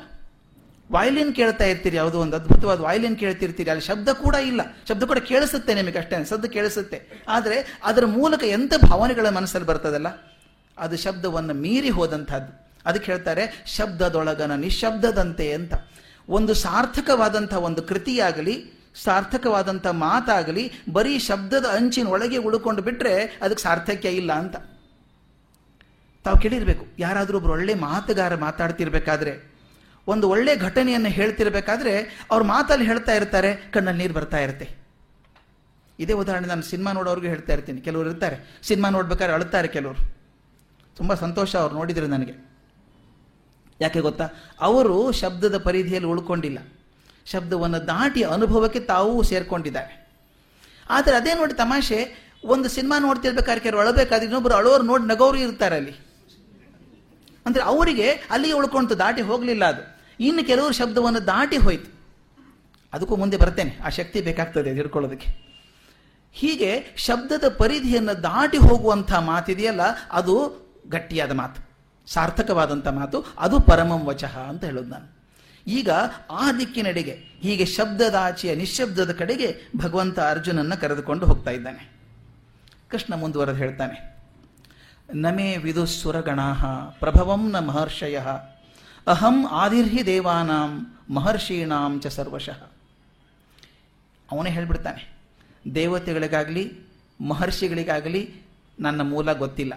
ವಾಯ್ಲಿನ್ 0.91 1.35
ಕೇಳ್ತಾ 1.35 1.65
ಇರ್ತೀರಿ, 1.65 1.95
ಯಾವುದೋ 1.97 2.19
ಒಂದು 2.19 2.35
ಅದ್ಭುತವಾದ 2.35 2.79
ವಾಯ್ಲಿನ್ 2.79 3.17
ಕೇಳ್ತಿರ್ತೀರಿ, 3.17 3.69
ಅಲ್ಲಿ 3.69 3.85
ಶಬ್ದ 3.85 4.09
ಕೂಡ 4.09 4.35
ಇಲ್ಲ. 4.35 4.61
ಶಬ್ದ 4.89 5.03
ಕೂಡ 5.03 5.17
ಕೇಳಿಸುತ್ತೆ 5.17 5.73
ನಿಮಗೆ 5.73 5.97
ಅಷ್ಟೇ, 5.97 6.23
ಸದ್ದು 6.23 6.49
ಕೇಳಿಸುತ್ತೆ. 6.49 7.23
ಆದರೆ 7.27 7.79
ಅದರ 7.83 8.05
ಮೂಲಕ 8.05 8.43
ಎಂಥ 8.43 8.73
ಭಾವನೆಗಳ 8.91 9.29
ಮನಸ್ಸಲ್ಲಿ 9.29 9.67
ಬರ್ತದಲ್ಲ? 9.67 10.07
ಅದು 10.77 10.97
ಶಬ್ದವನ್ನು 10.97 11.53
ಮೀರಿ 11.53 11.89
ಹೋದಂಥದ್ದು. 11.89 12.51
ಅದಕ್ಕೆ 12.85 13.11
ಹೇಳ್ತಾರೆ, 13.11 13.43
ಶಬ್ದದೊಳಗನ 13.65 14.55
ನಿಶಬ್ದದಂತೆ 14.55 15.53
ಅಂತ. 15.53 15.73
ಒಂದು 16.29 16.53
ಸಾರ್ಥಕವಾದಂಥ 16.53 17.53
ಒಂದು 17.53 17.81
ಕೃತಿಯಾಗಲಿ, 17.81 18.55
ಸಾರ್ಥಕವಾದಂಥ 19.03 19.87
ಮಾತಾಗಲಿ, 19.87 20.63
ಬರೀ 20.91 21.19
ಶಬ್ದದ 21.19 21.65
ಅಂಚಿನ 21.65 22.07
ಒಳಗೆ 22.07 22.37
ಉಳ್ಕೊಂಡು 22.37 22.81
ಬಿಟ್ಟರೆ 22.81 23.15
ಅದಕ್ಕೆ 23.41 23.63
ಸಾರ್ಥಕ್ಯ 23.63 24.09
ಇಲ್ಲ 24.09 24.33
ಅಂತ. 24.33 24.55
ತಾವು 26.25 26.37
ಕೇಳಿರ್ಬೇಕು, 26.39 26.85
ಯಾರಾದರೂ 26.99 27.37
ಒಬ್ಬರು 27.37 27.53
ಒಳ್ಳೆ 27.53 27.73
ಮಾತುಗಾರ 27.73 28.35
ಮಾತಾಡ್ತಿರ್ಬೇಕಾದ್ರೆ 28.35 29.54
ಒಂದು 30.07 30.29
ಒಳ್ಳೆ 30.29 30.55
ಘಟನೆಯನ್ನು 30.55 31.09
ಹೇಳ್ತಿರಬೇಕಾದ್ರೆ 31.09 32.25
ಅವ್ರ 32.31 32.43
ಮಾತಲ್ಲಿ 32.43 32.85
ಹೇಳ್ತಾ 32.85 33.13
ಇರ್ತಾರೆ, 33.13 33.55
ಕಣ್ಣಲ್ಲಿ 33.55 34.01
ನೀರು 34.01 34.13
ಬರ್ತಾ 34.13 34.37
ಇರುತ್ತೆ. 34.37 34.69
ಇದೇ 35.99 36.13
ಉದಾಹರಣೆ 36.13 36.47
ನಾನು 36.47 36.61
ಸಿನಿಮಾ 36.61 36.93
ನೋಡೋರ್ಗೂ 36.93 37.27
ಹೇಳ್ತಾ 37.27 37.53
ಇರ್ತೀನಿ. 37.53 37.81
ಕೆಲವರು 37.81 38.09
ಇರ್ತಾರೆ. 38.09 38.59
ಸಿನಿಮಾ 38.63 38.89
ನೋಡ್ಬೇಕಾದ್ರೆ 38.89 39.33
ಅಳುತ್ತಾರೆ 39.33 39.67
ಕೆಲವರು. 39.67 40.15
ತುಂಬ 40.95 41.13
ಸಂತೋಷ 41.13 41.55
ಅವ್ರು 41.55 41.75
ನೋಡಿದ್ರೆ 41.75 42.07
ನನಗೆ. 42.07 42.55
ಯಾಕೆ 43.81 43.99
ಗೊತ್ತಾ? 43.99 44.27
ಅವರು 44.61 45.11
ಶಬ್ದದ 45.11 45.57
ಪರಿಧಿಯಲ್ಲಿ 45.57 46.09
ಉಳ್ಕೊಂಡಿಲ್ಲ. 46.09 46.59
ಶಬ್ದವನ್ನು 47.25 47.87
ದಾಟಿ 47.87 48.23
ಅನುಭವಕ್ಕೆ 48.23 48.79
ತಾವೂ 48.79 49.23
ಸೇರ್ಕೊಂಡಿದ್ದಾರೆ. 49.23 50.07
ಆದರೆ 50.89 51.15
ಅದೇ 51.15 51.33
ನೋಡಿ 51.33 51.53
ತಮಾಷೆ, 51.53 52.15
ಒಂದು 52.43 52.69
ಸಿನಿಮಾ 52.69 52.99
ನೋಡ್ತಿರ್ಬೇಕಾದ್ರೆ 52.99 53.63
ಕೆಲವರು 53.63 53.81
ಅಳಬೇಕಾದ್ರೆ 53.81 54.25
ಇನ್ನೊಬ್ರು 54.25 54.55
ಅಳೋರು 54.55 54.83
ನೋಡಿ 54.83 55.03
ನಗೋರು 55.03 55.37
ಇರ್ತಾರೆ 55.37 55.75
ಅಲ್ಲಿ. 55.75 55.91
ಅಂದರೆ 57.45 57.63
ಅವರಿಗೆ 57.63 58.11
ಅಲ್ಲಿಗೆ 58.11 58.53
ಉಳ್ಕೊಂತು, 58.53 58.97
ದಾಟಿ 58.97 59.21
ಹೋಗಲಿಲ್ಲ 59.21 59.65
ಅದು. 59.65 59.94
ಇನ್ನು 60.19 60.43
ಕೆಲವರು 60.47 60.73
ಶಬ್ದವನ್ನು 60.73 61.21
ದಾಟಿ 61.27 61.57
ಹೋಯ್ತು. 61.57 61.89
ಅದಕ್ಕೂ 62.93 63.15
ಮುಂದೆ 63.15 63.37
ಬರ್ತೇನೆ. 63.37 63.71
ಆ 63.85 63.89
ಶಕ್ತಿ 63.89 64.21
ಬೇಕಾಗ್ತದೆ 64.21 64.73
ಹಿಡ್ಕೊಳ್ಳೋದಕ್ಕೆ. 64.73 65.29
ಹೀಗೆ 66.33 66.71
ಶಬ್ದದ 66.97 67.45
ಪರಿಧಿಯನ್ನು 67.57 68.23
ದಾಟಿ 68.23 68.57
ಹೋಗುವಂಥ 68.57 69.11
ಮಾತಿದೆಯಲ್ಲ, 69.13 69.81
ಅದು 70.11 70.35
ಗಟ್ಟಿಯಾದ 70.89 71.31
ಮಾತು, 71.31 71.59
ಸಾರ್ಥಕವಾದಂಥ 72.07 72.87
ಮಾತು, 72.87 73.25
ಅದು 73.39 73.59
ಪರಮಂ 73.59 74.01
ವಚಃ 74.05 74.37
ಅಂತ 74.39 74.63
ಹೇಳೋದು 74.63 74.89
ನಾನು. 74.89 75.07
ಈಗ 75.67 75.89
ಆ 76.31 76.51
ದಿಕ್ಕಿನಡೆಗೆ, 76.51 77.15
ಹೀಗೆ 77.41 77.65
ಶಬ್ದದ 77.65 78.15
ಆಚೆಯ 78.21 78.55
ನಿಶ್ಶಬ್ದದ 78.55 79.11
ಕಡೆಗೆ 79.11 79.47
ಭಗವಂತ 79.77 80.19
ಅರ್ಜುನನ್ನ 80.19 80.75
ಕರೆದುಕೊಂಡು 80.75 81.25
ಹೋಗ್ತಾ 81.25 81.51
ಇದ್ದಾನೆ. 81.51 81.83
ಕೃಷ್ಣ 82.91 83.13
ಮುಂದುವರೆದು 83.15 83.57
ಹೇಳ್ತಾನೆ, 83.57 83.97
ನಮೇ 85.13 85.57
ವಿದುಸ್ಸುರಗಣಾ 85.57 86.49
ಪ್ರಭವಂ 86.99 87.51
ನ 87.51 87.59
ಮಹರ್ಷಯ 87.59 88.19
ಅಹಂ 89.07 89.47
ಆದಿರ್ಹಿ 89.47 90.05
ದೇವಾನಾಂ 90.05 90.97
ಮಹರ್ಷೀಣಾಂ 91.09 91.99
ಚ 91.99 92.07
ಸರ್ವಶಃ 92.07 92.71
ಅವನೇ 94.31 94.49
ಹೇಳ್ಬಿಡ್ತಾನೆ, 94.49 95.17
ದೇವತೆಗಳಿಗಾಗಲಿ, 95.75 96.79
ಮಹರ್ಷಿಗಳಿಗಾಗಲಿ 97.21 98.35
ನನ್ನ 98.79 99.01
ಮೂಲ 99.01 99.33
ಗೊತ್ತಿಲ್ಲ. 99.33 99.73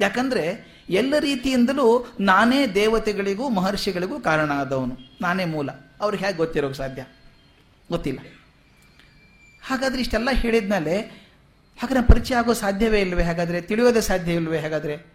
ಯಾಕಂದರೆ, 0.00 0.66
ಎಲ್ಲ 0.90 1.14
ರೀತಿಯಿಂದಲೂ 1.18 2.14
ನಾನೇ 2.20 2.66
ದೇವತೆಗಳಿಗೂ, 2.66 3.48
ಮಹರ್ಷಿಗಳಿಗೂ 3.48 4.20
ಕಾರಣ 4.20 4.50
ಆದವನು 4.52 4.98
ನಾನೇ 5.20 5.44
ಮೂಲ. 5.44 5.70
ಅವ್ರಿಗೆ 6.00 6.24
ಹೇಗೆ 6.24 6.36
ಗೊತ್ತಿರೋಕೆ 6.36 6.74
ಸಾಧ್ಯ? 6.74 7.06
ಗೊತ್ತಿಲ್ಲ. 7.90 8.18
ಹಾಗಾದ್ರೆ 9.62 10.00
ಇಷ್ಟೆಲ್ಲ 10.00 10.28
ಹೇಳಿದ್ಮೇಲೆ 10.32 11.00
ಹಾಗಾದ್ರೆ 11.80 12.06
ಪರಿಚಯ 12.06 12.34
ಆಗೋ 12.34 12.52
ಸಾಧ್ಯವೇ 12.52 13.00
ಇಲ್ವೇ? 13.00 13.22
ಹಾಗಾದರೆ 13.22 13.60
ತಿಳಿಯೋದೇ 13.60 14.00
ಸಾಧ್ಯ 14.00 14.32
ಇಲ್ವೇ? 14.32 14.58
ಹಾಗಾದರೆ 14.58 15.06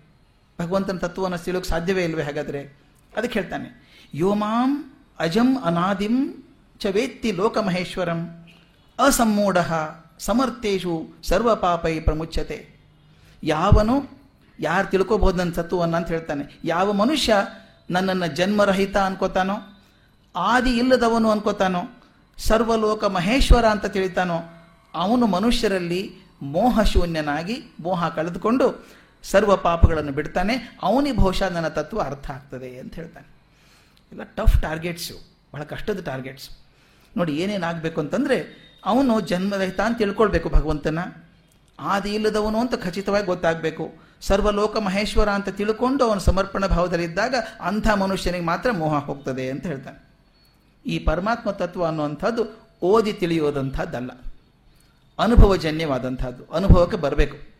ಭಗವಂತನ 0.62 0.98
ತತ್ವವನ್ನು 0.98 1.38
ತಿಳಿಯೋಕೆ 1.38 1.70
ಸಾಧ್ಯವೇ 1.70 2.04
ಇಲ್ವೇ? 2.04 2.24
ಹಾಗಾದ್ರೆ 2.24 2.85
ಅದಕ್ಕೆ 3.17 3.39
ಹೇಳ್ತಾನೆ 3.39 3.86
ಯೋಮಾಂ 4.13 4.93
ಅಜಂ 5.19 5.63
ಅನಾದಿಂ 5.63 6.45
ಚ 6.80 6.86
ವೇತ್ತಿ 6.86 7.32
ಲೋಕಮಹೇಶ್ವರಂ 7.32 8.47
ಅಸಮ್ಮೂಢ 8.99 9.58
ಸಮರ್ಥೇಶು 10.19 11.08
ಸರ್ವ 11.23 11.56
ಪಾಪೈ 11.56 11.99
ಪ್ರಮುಚ್ಯತೆ. 11.99 12.69
ಯಾವನು, 13.43 14.10
ಯಾರು 14.60 14.88
ತಿಳ್ಕೊಬಹುದು 14.88 15.38
ನನ್ನ 15.38 15.51
ಸತ್ವವನ್ನು 15.51 15.97
ಅಂತ 15.97 16.08
ಹೇಳ್ತಾನೆ. 16.08 16.60
ಯಾವ 16.63 16.93
ಮನುಷ್ಯ 16.93 17.36
ನನ್ನನ್ನು 17.89 18.28
ಜನ್ಮರಹಿತ 18.28 18.97
ಅನ್ಕೋತಾನೋ, 18.97 19.84
ಆದಿ 20.36 20.69
ಇಲ್ಲದವನು 20.69 21.32
ಅನ್ಕೋತಾನೋ 21.32 21.82
ಸರ್ವಲೋಕ 22.38 23.04
ಮಹೇಶ್ವರ 23.04 23.65
ಅಂತ 23.65 23.86
ತಿಳಿತಾನೋ, 23.86 24.38
ಅವನು 24.93 25.28
ಮನುಷ್ಯರಲ್ಲಿ 25.28 26.15
ಮೋಹ 26.41 26.82
ಶೂನ್ಯನಾಗಿ 26.82 27.63
ಮೋಹ 27.80 28.08
ಕಳೆದುಕೊಂಡು 28.08 28.86
ಸರ್ವ 29.32 29.56
ಪಾಪಗಳನ್ನು 29.56 30.12
ಬಿಡ್ತಾನೆ, 30.12 30.78
ಅವನಿಗೆ 30.82 31.18
ಬಹುಶಃ 31.18 31.50
ನನ್ನ 31.50 31.68
ತತ್ವ 31.68 32.02
ಅರ್ಥ 32.02 32.32
ಆಗ್ತದೆ 32.32 32.80
ಅಂತ 32.80 32.96
ಹೇಳ್ತಾನೆ. 32.96 33.28
ಇಲ್ಲ 34.12 34.24
ಟಫ್ 34.24 34.62
ಟಾರ್ಗೆಟ್ಸು 34.62 35.14
ಬಹಳ 35.54 35.64
ಕಷ್ಟದ 35.64 36.02
ಟಾರ್ಗೆಟ್ಸ್ 36.04 36.50
ನೋಡಿ 37.18 37.38
ಏನೇನಾಗಬೇಕು 37.38 38.02
ಅಂತಂದರೆ, 38.02 38.66
ಅವನು 38.86 39.20
ಜನ್ಮರಹಿತ 39.20 39.82
ಅಂತ 39.82 39.98
ತಿಳ್ಕೊಳ್ಬೇಕು 39.98 40.50
ಭಗವಂತನ. 40.50 41.00
ಆದಿ 41.80 42.16
ಇಲ್ಲದವನು 42.16 42.60
ಅಂತ 42.60 42.76
ಖಚಿತವಾಗಿ 42.76 43.26
ಗೊತ್ತಾಗಬೇಕು. 43.26 43.94
ಸರ್ವಲೋಕ 44.22 44.78
ಮಹೇಶ್ವರ 44.78 45.30
ಅಂತ 45.30 45.50
ತಿಳ್ಕೊಂಡು 45.50 46.04
ಅವನು 46.04 46.20
ಸಮರ್ಪಣ 46.20 46.66
ಭಾವದಲ್ಲಿದ್ದಾಗ 46.66 47.36
ಅಂಥ 47.62 47.88
ಮನುಷ್ಯನಿಗೆ 47.90 48.46
ಮಾತ್ರ 48.46 48.72
ಮೋಹ 48.72 49.06
ಹೋಗ್ತದೆ 49.06 49.50
ಅಂತ 49.50 49.66
ಹೇಳ್ತಾನೆ. 49.66 50.00
ಈ 50.86 51.00
ಪರಮಾತ್ಮ 51.00 51.52
ತತ್ವ 51.52 51.86
ಅನ್ನುವಂಥದ್ದು 51.86 52.44
ಓದಿ 52.82 53.14
ತಿಳಿಯೋದಂಥದ್ದಲ್ಲ. 53.14 54.12
ಅನುಭವಜನ್ಯವಾದಂಥದ್ದು, 55.20 56.46
ಅನುಭವಕ್ಕೆ 56.54 56.98
ಬರಬೇಕು. 56.98 57.55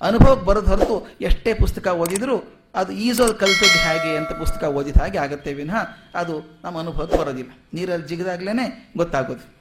ಅನುಭವಕ್ಕೆ 0.00 0.46
ಬರೋದು 0.46 0.66
ಹೊರತು 0.66 1.16
ಎಷ್ಟೇ 1.20 1.54
ಪುಸ್ತಕ 1.54 1.86
ಓದಿದರೂ 1.86 2.54
ಅದು 2.74 2.92
ಈಜೋದು 2.92 3.34
ಕಲ್ತದ್ದು 3.34 3.88
ಹೇಗೆ 3.88 4.16
ಅಂತ 4.16 4.28
ಪುಸ್ತಕ 4.28 4.64
ಓದಿದ 4.64 4.96
ಹಾಗೆ 4.96 5.18
ಆಗತ್ತೆ 5.18 5.54
ವಿನಃ 5.54 5.76
ಅದು 6.14 6.60
ನಮ್ಮ 6.64 6.78
ಅನುಭವಕ್ಕೆ 6.78 7.18
ಬರೋದಿಲ್ಲ. 7.18 7.50
ನೀರಲ್ಲಿ 7.74 8.06
ಜಿಗಿದಾಗ್ಲೇ 8.06 8.92
ಗೊತ್ತಾಗೋದು. 8.96 9.53